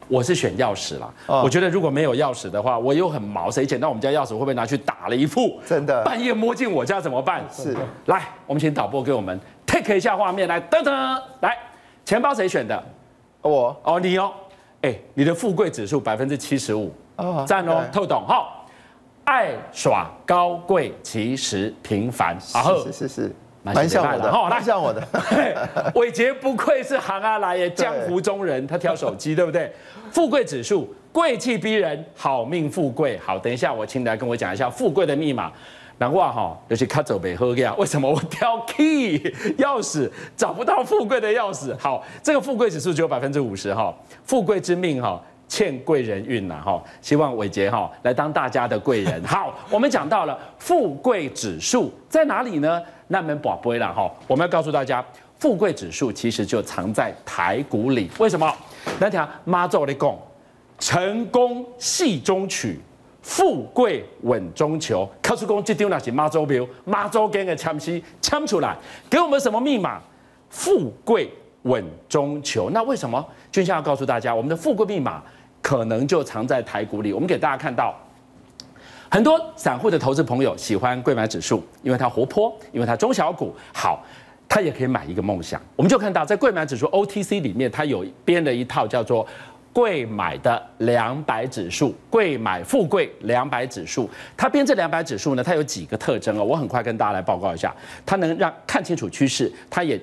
[0.09, 1.13] 我是选钥匙啦。
[1.27, 5.59] 我觉得如果没有钥匙的话，我又很毛，谁捡到我们家钥匙会不会拿去打了一副？
[5.67, 7.43] 真的，半夜摸进我家怎么办？
[7.51, 7.75] 是，
[8.07, 11.57] 来，我们请导播给我们 take 一下画面，来，噔噔，来，
[12.05, 12.85] 钱包谁选的？
[13.41, 14.31] 我，哦，你哦，
[14.83, 18.47] 哎，你的富贵指数百分之七十五，哦赞哦，透懂，哈，
[19.25, 23.35] 爱耍高贵，其实平凡，好，是是是。
[23.75, 25.03] 蛮像我的，蛮像我的。
[25.95, 29.71] 伟杰不愧是行啊来耶，江湖中人，他挑手机，对不对？
[30.11, 33.19] 富贵指数，贵气逼人，好命富贵。
[33.19, 35.53] 好，等一下我请你来跟我讲一下富贵的密码。
[35.99, 39.19] 难怪哈，尤其卡走北喝呀，为什么我挑 key
[39.57, 41.75] 钥匙找不到富贵的钥匙？
[41.79, 45.21] 好，这个富贵指数只有百分之五十哈，富贵之命哈。
[45.49, 46.83] 欠贵人运呐，哈！
[47.01, 49.23] 希望伟杰哈来当大家的贵人。
[49.25, 52.83] 好，我们讲到了富贵指数在哪里呢？
[53.09, 54.11] 那门宝贝了哈！
[54.27, 55.05] 我们要告诉大家，
[55.39, 58.11] 富贵指数其实就藏在台股里。
[58.19, 58.53] 为什么？
[58.99, 60.17] 那条妈祖的讲，
[60.79, 62.81] 成功戏中取，
[63.23, 65.09] 富贵稳中求。
[65.23, 68.77] 告诉公这丢那些妈祖庙，妈祖给的枪西枪出来，
[69.09, 70.01] 给我们什么密码？
[70.51, 71.31] 富贵
[71.63, 72.71] 稳中求。
[72.71, 73.25] 那为什么？
[73.53, 75.23] 君相要告诉大家，我们的富贵密码。
[75.67, 77.13] 可能就藏在台股里。
[77.13, 77.93] 我们给大家看到，
[79.11, 84.01] 很多散户的投资朋友喜欢柜买指数，因为它活泼，因为它中小股好，
[84.49, 85.61] 它也可以买一个梦想。
[85.75, 89.27] 我们就看到在柜买指数 OTC 里面，它有编了一套叫做
[89.73, 94.09] 柜买的两百指数，柜买富贵两百指数。
[94.37, 97.75] 它编这两百指数呢，它有几个特征哦，我很快跟大家来报告一下。
[98.07, 100.01] 它能让看清楚趋势，它也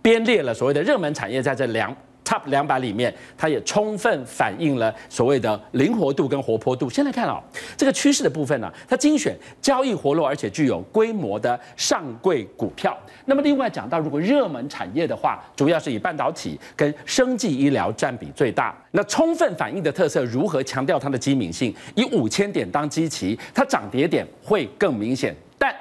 [0.00, 1.94] 编列了所谓的热门产业在这两。
[2.24, 6.88] Top 两百里面，它也充分反映了所谓的灵活度跟活泼度。
[6.88, 7.42] 先来看哦，
[7.76, 12.96] 这个趋势的部分呢，它精选交易活络而且具有规模的上柜股票。
[13.24, 18.74] 那么另外讲到，如果热门产业的话，主要是以半导体跟生技医疗占比最大。
[18.92, 21.74] 那充分反映的特色如何强调它的机敏性？
[21.94, 25.34] 以五千点当基期，它涨跌点会更明显。
[25.58, 25.74] 但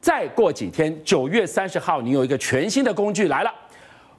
[0.00, 3.50] 再过几天，九月三十号，你有一个全新的工具来了。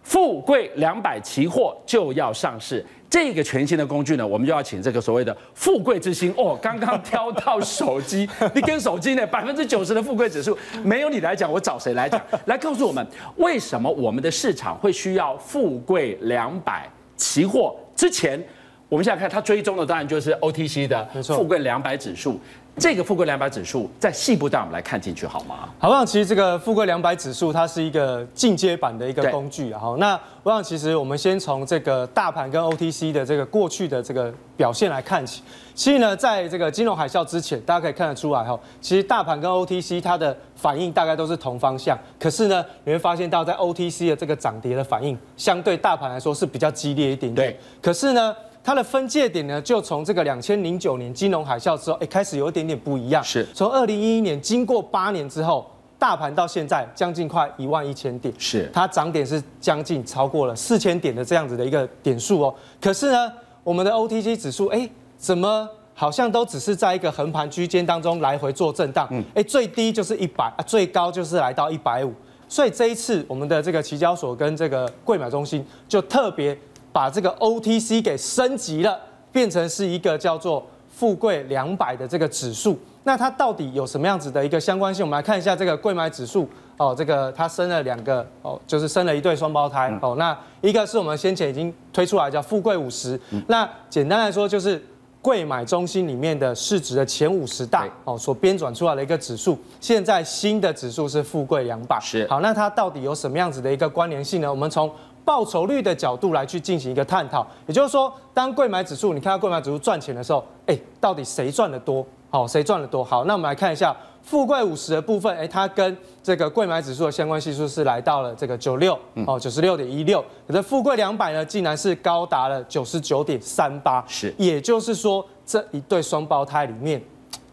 [0.10, 12.20] 富贵两百期货就要上市，这个全新的工具呢，我们就要请这个所谓的富贵之星哦，刚刚挑到手机， 你跟手机呢百分之九十的富贵指数，没有你来讲，我找谁来讲？
[12.48, 13.06] 来告诉我们，
[13.38, 17.76] 为什么我们的市场会需要富贵两百期货？
[17.96, 18.44] 之前
[18.90, 22.40] 我们现在看它追踪的当然就是 OTC 的富贵两百指数。
[22.78, 25.68] 这个富贵两百指数在细部带我们来看进去好吗？
[25.78, 29.78] 好，我想其实这个富贵两百指数它是一个进阶版的一个工具啊。
[29.78, 35.44] 好，那我想其实我们先从这个大盘跟 OTC 的这个过去的这个表现来看起。
[35.76, 42.00] 其实呢，在这个金融海啸之前，大家可以看得出来哈，其实大盘跟 OTC 它的反应大概都是同方向。
[42.18, 47.52] 可是呢，你会发现到在 OTC 的这个涨跌的反应，相对大盘来说是比较激烈一点点。
[47.52, 47.60] 对。
[47.82, 48.34] 可是呢，
[48.70, 53.24] 它的分界点呢，就从这个两千零九年金融海啸之后，哎，开始有一点点不一样。
[53.24, 55.66] 是，从二零一一年经过八年之后，
[55.98, 62.54] 大盘到现在将近快一万一千点，是它涨点是将近超过了四千点的这样子的一个点数哦。
[62.80, 69.08] 可是呢，我们的 OTC 指数，哎，怎么好像都只是在一个横盘区间当中来回做震荡？
[69.10, 72.14] 嗯，哎，最低就是一百，最高就是来到一百五。
[72.48, 76.56] 所以这一次，我们的这个期交所跟这个柜买中心就特别。
[76.92, 79.00] 把这个 OTC 给升级了，
[79.32, 82.78] 变成是一个叫做富贵两百的这个指数。
[83.04, 85.04] 那它到底有什么样子的一个相关性？
[85.04, 90.16] 我们来看一下这个贵买指数哦，这个它生了两个哦，就是生了一对双胞胎哦。
[90.18, 94.84] 那一个是我们先前已经推出来叫富贵五十，那简单来说就是
[95.22, 99.58] 贵买中心里面的市值的前五十大哦所编转出来的一个指数。
[99.80, 101.98] 现在新的指数是富贵两百。
[102.02, 104.50] 是好，那它到底有什么样子的一个关联性呢？
[104.50, 104.92] 我们从
[105.30, 112.04] 报酬率的角度来去进行一个探讨，也就是说，当柜买指数你看到柜买指数赚钱的时候，哎，到底谁赚得多？
[112.32, 113.04] 好，谁赚得多？
[113.04, 120.20] 好，那我们来看一下富贵五十的部分，哎，它跟这个柜买指数的相关系数是来到了这个九六，哦，九十六点一六。
[120.48, 127.00] 可是富贵两百呢，竟然是高达了九十九点三八，是，也就是说这一对双胞胎里面，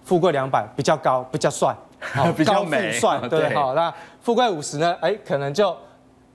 [0.03, 1.77] 富贵两百比较高，比较帅，
[2.35, 5.77] 比较美，帅，对， 对，好，那富贵五十呢，哎，可能就。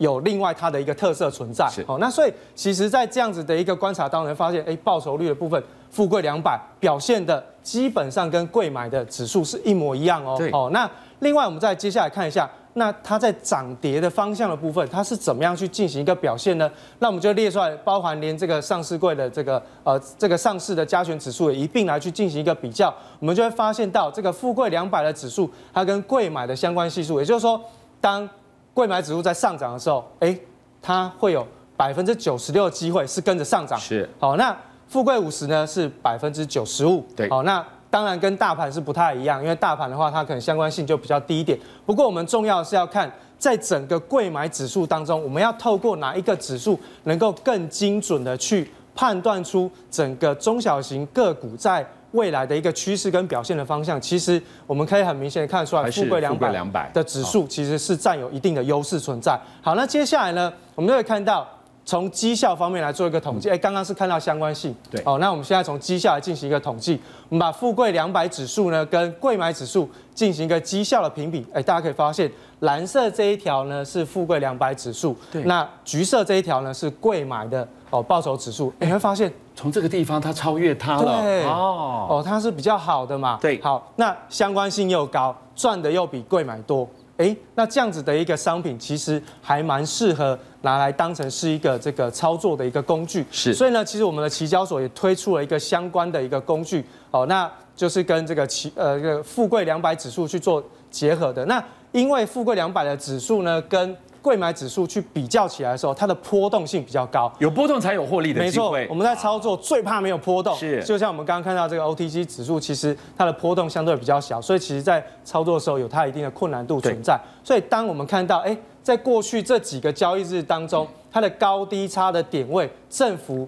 [0.02, 10.42] 有另外它的一个特色存在，好，那所以其实，在这样子的一个观察当中，发现，哎，报酬率的部分，富贵两百表现的基本上跟贵买的指数是一模一样哦。
[10.52, 10.90] 哦，那
[11.20, 16.68] 另外我们再接下来看一下，那它在涨跌的方向的部分，它是怎么样去进行一个表现呢？
[16.98, 27.62] 那我们就列出来，包含连这个上市柜的这个呃这个上市的加权指数也一并来去进行一个比较，我们就会发现到这个富贵两百的指数，它跟贵买的相关系数，也就是说，
[28.00, 28.28] 当
[28.74, 30.38] 柜买指数在上涨的时候，哎，
[30.82, 31.46] 它会有
[31.76, 33.78] 百分之九十六的机会是跟着上涨。
[33.80, 34.56] 是，好，那
[34.88, 37.06] 富贵五十呢是百分之九十五。
[37.16, 41.60] 对，好，那当然跟大盘是不太一样，因为大盘的话它可能相关性就比较低一点。
[41.86, 51.86] 不过我们重要的是要看在整个柜买指数当中，我们要透过哪一个指数能够更精准的去判断出整个中小型个股在。
[52.12, 56.38] 未来的一个趋势跟表现的方向，其实我们可以很明显的看得出来，富贵两
[56.72, 59.40] 百的指数其实是占有一定的优势存在。
[59.62, 61.48] 好，那接下来呢，我们就会看到
[61.86, 63.50] 从绩效方面来做一个统计。
[63.50, 67.00] 哎，刚刚是看到相关性，对，哦，那我们现在从绩效来进行一个统计。
[67.30, 71.46] 我们把富贵两百指数呢跟贵买指数进行一个绩效的评比。
[71.54, 77.68] 哎，大家可以发现，蓝色这一条呢是富贵两百指数，对，那橘色这一条呢是贵买的。
[77.92, 81.22] 哦，报酬指数，你会发现从这个地方它超越它了。
[81.22, 83.38] 对，哦，哦，它是比较好的嘛。
[83.40, 86.88] 对，好，那相关性又高，赚的又比贵买多。
[87.18, 93.24] 哎，那这样子的一个商品，其实还蛮适合拿来当成是一个这个操作的一个工具。
[93.30, 96.84] 是，所以呢，其实我们的期交所也推出了一个相关的一个工具。
[97.12, 101.46] 哦，那就是跟这个期呃这个富贵两百指数去做结合的。
[101.46, 108.82] 那因为富贵两百的指数呢，跟柜买指数去比较起来的时候，它的波动性比较高，有波动才有获利的机会。
[108.82, 117.20] 没错，我们在操作最怕没有波动，是就像我们刚刚看到这个 OTC 指数，其实它的波动相对比较小，所以其实在操作的时候有它一定的困难度存在。
[117.44, 123.48] 所以当我们看到，哎，在过去这几个交易日当中，它的高低差的点位振幅。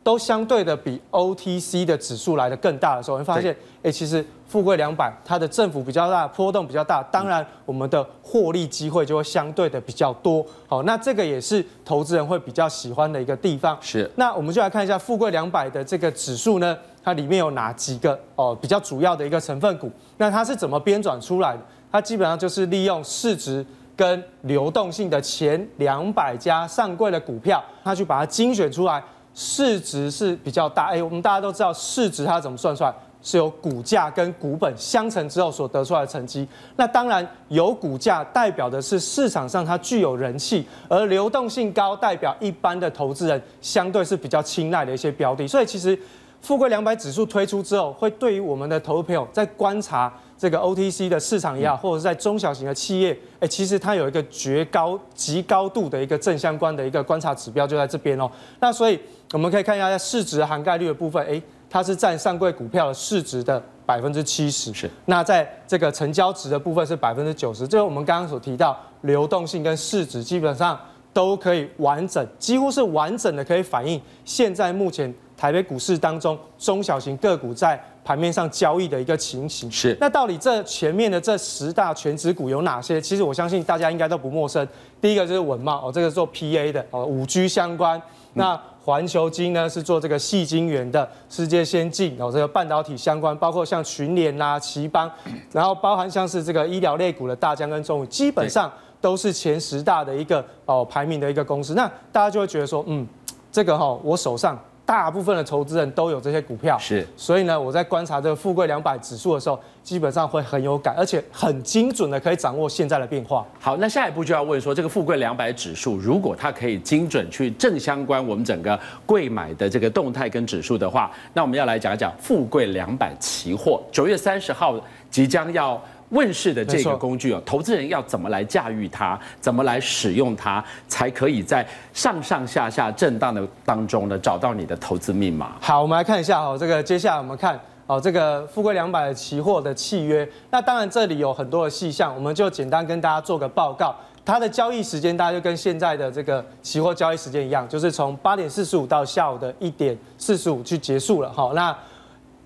[0.00, 10.44] 都相对的比 OTC 的指数来的更大的时候，会发现，哎，其实富贵两百它的振幅比较大，波动比较大，当然我们的获利机会就会相对的比较多。
[10.66, 13.76] 好，那这个也是投资人会比较喜欢的一个地方。
[13.80, 19.92] 是，那我们就来看一下富贵两百的这个指数呢，它里面有哪几个哦比较主要的一个成分股？
[20.16, 21.60] 那它是怎么编转出来的？
[21.92, 29.04] 它基本上就是利用市值跟流动性的前两百家上柜的股票，它去把它精选出来。
[29.40, 36.44] 市值是比较大，哎，我们大家都知道市值它怎么算出来，是由股价跟股本相乘之后所得出来的成绩。
[36.74, 45.46] 那当然有股价代表的是市场上它具有人气，而流动性高代表一般的投资人相对是比较青睐的一些标的。
[45.46, 45.96] 所以其实
[46.42, 58.28] 富贵两百指数推出之后，会对于我们的投资朋友在观察这个 OTC 的市场也好，或者是在中小型的企业，哎，其实它有一个绝高极高度的一个正相关的一个观察指标就在这边哦。
[58.58, 58.98] 那所以。
[59.32, 64.72] 我们可以看一下在市值涵盖率的部分，哎，它是占上柜股票的市值的百分之七十。
[64.72, 64.90] 是。
[65.04, 70.78] 那在这个成交值的部分是百分之九十，就是我们刚刚所提到流动性跟市值基本上
[71.12, 79.70] 都可以完整，几乎是完整的可以反映现在目前台北股市当中中小型个股在盘面上交易的一个情形。
[79.70, 79.94] 是。
[80.00, 82.98] 那到底这前面的这十大权值股有哪些？
[82.98, 84.66] 其实我相信大家应该都不陌生。
[85.02, 88.00] 第一个就是稳懋哦，这个做 PA 的哦，五 G 相关。
[88.32, 88.58] 那
[88.88, 95.10] 环球金呢是做这个细晶圆的，世界先进然后，这个半导体相关，包括像群联啦、奇邦，
[95.52, 101.74] 然后包含像是这个医疗类股的大疆跟中宇，基本上都是前十大的一个哦排名的一个公司。
[101.74, 103.06] 那大家就会觉得说，嗯，
[103.52, 104.58] 这个哈，我手上。
[104.88, 113.44] 大部分的投资人都有这些股票，是，所以呢，我在观察这个富贵两百指数的时候，基本上会很有感，而且很精准的可以掌握现在的变化。
[113.60, 124.74] 好，那下一步就要问说，这个富贵两百指数，如果它可以精准去正相关我们整个贵买的这个动态跟指数的话，那我们要来讲一讲富贵两百期货，九月三十号
[125.10, 125.78] 即将要。
[126.10, 135.56] 问世的这个工具哦，投资人要怎么来驾驭它，怎么来使用它，才可以在上上下下震荡的当中呢，找到你的投资密码。
[135.60, 140.26] 好，我们来看一下哦，这个接下来我们看哦，这个富贵两百期货的契约。
[140.50, 143.94] 那当然这里有很多的细项，我们就简单跟大家做个报告。
[144.24, 151.30] 它的交易时间大家就跟现在的这个期货交易时间一样，就是从八点四十五到下午的一点四十五去结束了。
[151.32, 151.76] 好，那。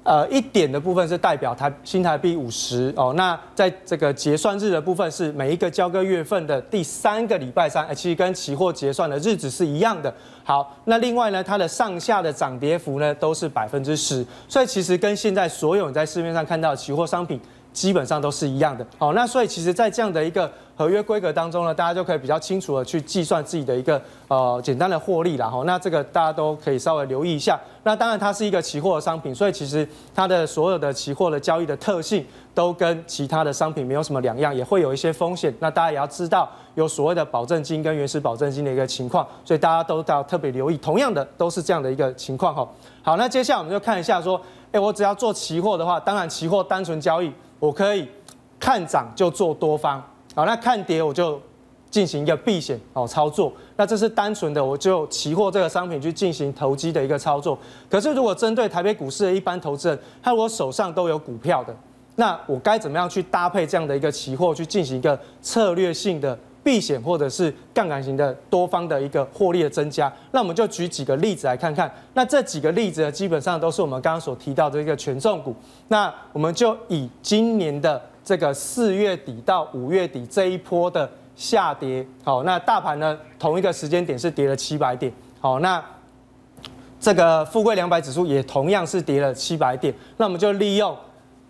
[0.05, 3.13] 呃，一点的部分是代表台新台币五十哦。
[3.17, 10.13] 那在这个结算日的部分是每一个交割月份的第三个礼拜三，其实跟期货结算的日子是一样的。
[10.43, 17.41] 好，那另外呢，它的上下的涨跌幅呢都是百分之十，所以其实跟现在所有你在市面上看到的期货商品
[17.73, 18.87] 基本上都是一样的。
[18.99, 25.63] 好，那所以其实，在这样的一个合约规格当中呢，大家就可以比较清楚的去计算自己的一个呃简单的获利了哈。
[25.65, 27.59] 那这个大家都可以稍微留意一下。
[27.85, 35.53] 那当然它是一个期货的商品，所以其实它的所有的期货的交易的特性都跟其他的商品没有什么两样，也会有一些风险。
[35.59, 40.77] 那大家也要知道有所谓的保证金跟原始保证金的一个情况，所以大家都要特别留意。
[40.77, 42.69] 同样的都是这样的一个情况哈。
[43.03, 47.33] 好，那接下来我们就看一下说，哎，我只要做期货的话，当然期货单纯交易，
[47.63, 48.09] 我可以
[48.59, 50.03] 看涨就做多方。
[50.35, 51.41] 好，那看跌我就
[51.93, 53.53] 进行一个避险哦操作。
[53.77, 57.57] 那这是单纯的，我就期货这个商品去进行投机的一个操作。
[57.89, 61.73] 可是如果针对台北股市的一般投资人，他如果手上都有股票的，
[62.17, 70.13] 那我该怎么样去搭配这样的一个期货去进行一个策略性的避险，或者是杠杆型的多方的一个获利的增加？
[70.31, 71.93] 那我们就举几个例子来看看。
[72.15, 75.55] 那这几个例子呢，基本上都是我们刚刚所提到的一个权重股。
[75.89, 78.01] 那我们就以今年的。
[78.25, 85.85] 这个四月底到五月底这一波的下跌，好，那大盘呢，同一个时间点是跌了七百点，好，那
[87.01, 90.97] 这个富贵两百指数也同样是跌了七百点，那我们就利用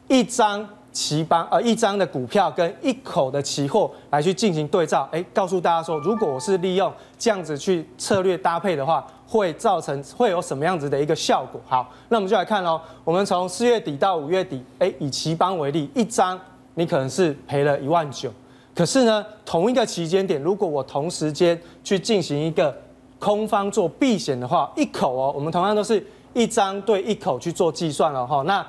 [0.09, 11.61] 一张期邦呃一张的股票跟一口的期货来去进行对照，哎，告诉大家说，如果我是利用这样子去策略搭配的话，会造成会有什么样子的一个效果？
[11.67, 16.39] 好，那我们就来看喽，我们从四月底到五月底，哎，以期邦为例，一张。
[16.75, 18.33] 你可能是赔了一万九，
[18.75, 22.75] 可是呢，同一个期间点，如果我同时间去进行一个
[23.19, 28.41] 空方做避险的话，一口哦，我们同样都是一张对一口去做计算了哈。
[28.47, 28.67] 那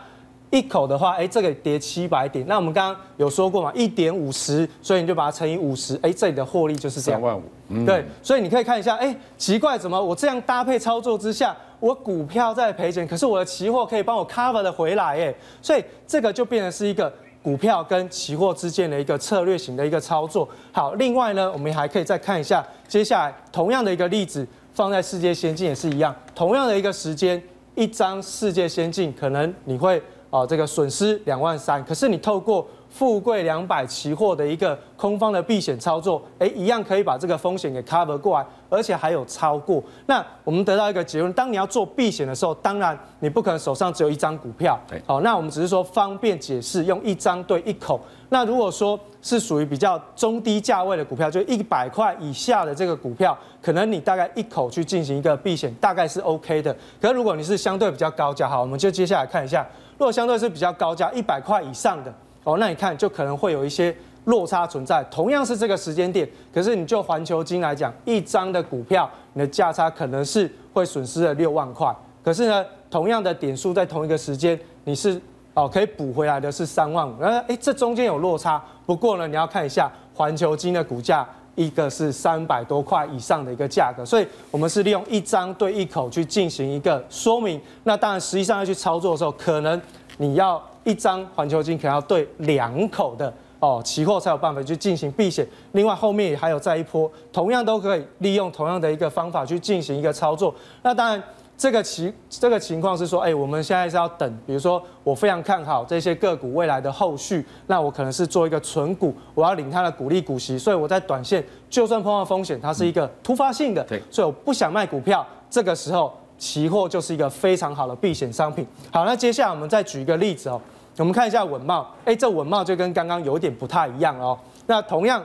[0.53, 7.19] 一口的话，哎，这个跌七百点，那我们刚刚有说过嘛，一点五十，所以你就把它乘以五十，哎，这里的获利就是这样。
[7.19, 7.41] 三万五。
[7.69, 7.83] 嗯。
[7.85, 17.11] 对，所以你可以看一下，哎，奇怪，怎么我这样搭配操作之下，我股票在赔钱，可是我的期货可以帮我 cover 的回来，哎，所以这个就变成是一个。
[17.43, 20.47] 股票跟期货之间的一个策略型的一个操作。
[20.71, 27.43] 好，另外呢，我们还可以再看一下，接下来同样的一个例子放在世界先进也是一样，同样的一个时间，
[27.75, 30.01] 一张世界先进可能你会
[30.33, 39.83] 啊这个损失两万三，可是你透过富贵两百期货的一个空方的避险操作，哎，一样可以把这个风险给 cover 过来，而且还有超过。
[40.07, 44.79] 那我们得到一个结论：当你要做避险的时候，当然你不可能手上只有一张股票。
[44.87, 48.01] 对，好，那我们只是说方便解释，用一张对一口。
[48.29, 56.75] 那如果说是属于比较中低价位的股票，就一百块以下的这个股票，可能你大概一口去进行一个避险，大概是 OK 的。
[56.99, 59.67] 可是如果你是相对比较高价，好，我们就接下来看一下，
[59.97, 62.13] 如果相对是比较高价，一百块以上的。
[62.43, 65.01] 哦，那你看就可能会有一些落差存在。
[65.05, 71.95] 同样是这个时间点，可是你就环球金来讲，一张的股票，你的价差可能是会损失了六万块。
[72.21, 75.21] 可是呢，同样的点数在同一个时间，你是
[75.53, 77.13] 哦可以补回来的是三万五。
[77.19, 78.61] 然后哎，这中间有落差。
[78.85, 81.25] 不过呢，你要看一下环球金的股价
[81.55, 87.61] 一个是三百多块以上的一个价格，所以我们是利用一张对一口去进行一个说明。
[87.83, 89.81] 那当然，实际上要去操作的时候，可能
[90.17, 95.47] 你要一张环球金可能要对两口的哦期货才有办法去进行避险。
[95.73, 100.53] 另外后面还有再一波，同样都可以利用同样的一个方法去进行一个操作。
[100.81, 101.21] 那当然。
[101.55, 118.67] 这个情这个情况是说，哎，我们现在是要等，比如说我非常看好这些个股未来的后续，那我可能是做一个存股，我要领它的股利股息，所以我在短线就算碰到风险，它是一个突发性的，对，所以我不想卖股票，这个时候期货就是一个非常好的避险商品。
[118.91, 120.59] 好，那接下来我们再举一个例子哦，
[120.97, 124.37] 我们看一下稳茂，哎，这稳茂就跟刚刚有点不太一样哦。
[124.65, 125.23] 那同样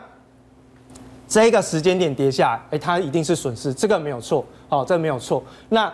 [1.26, 5.42] 这个时间点跌下来，哎，它一定是损失，这个没有错，哦，这个没有错。
[5.70, 5.92] 那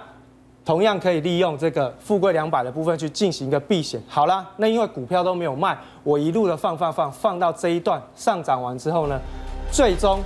[0.65, 4.03] 同样可以利用这个富贵两百的部分去进行一个避险。
[4.09, 9.21] 好啦，那因为股票都没有卖，我一路的放放放放到这一段上涨完之后呢，
[9.71, 10.21] 最终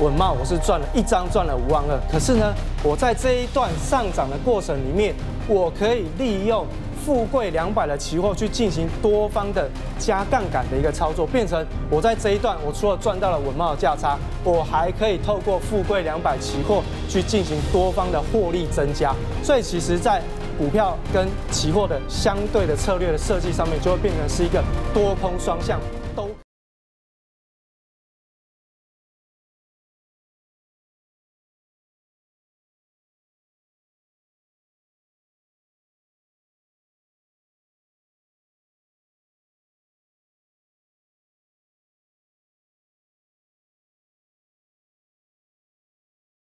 [0.00, 1.98] 稳懋我是赚了一张赚了五万二。
[2.10, 2.54] 可是呢，
[2.84, 5.14] 我在这一段上涨的过程里面，
[5.48, 6.66] 我可以利用。
[7.04, 19.14] 富贵两百的期货去进行多方的加杠杆的一个操作，变成我在这一段，我除了赚到了稳贸的价差，我还可以透过富贵两百期货去进行多方的获利增加。
[19.42, 20.22] 所以其实，在
[20.56, 24.62] 股票跟期货的相对的策略的设计上面，就会变成是一个
[24.94, 25.80] 多空双向。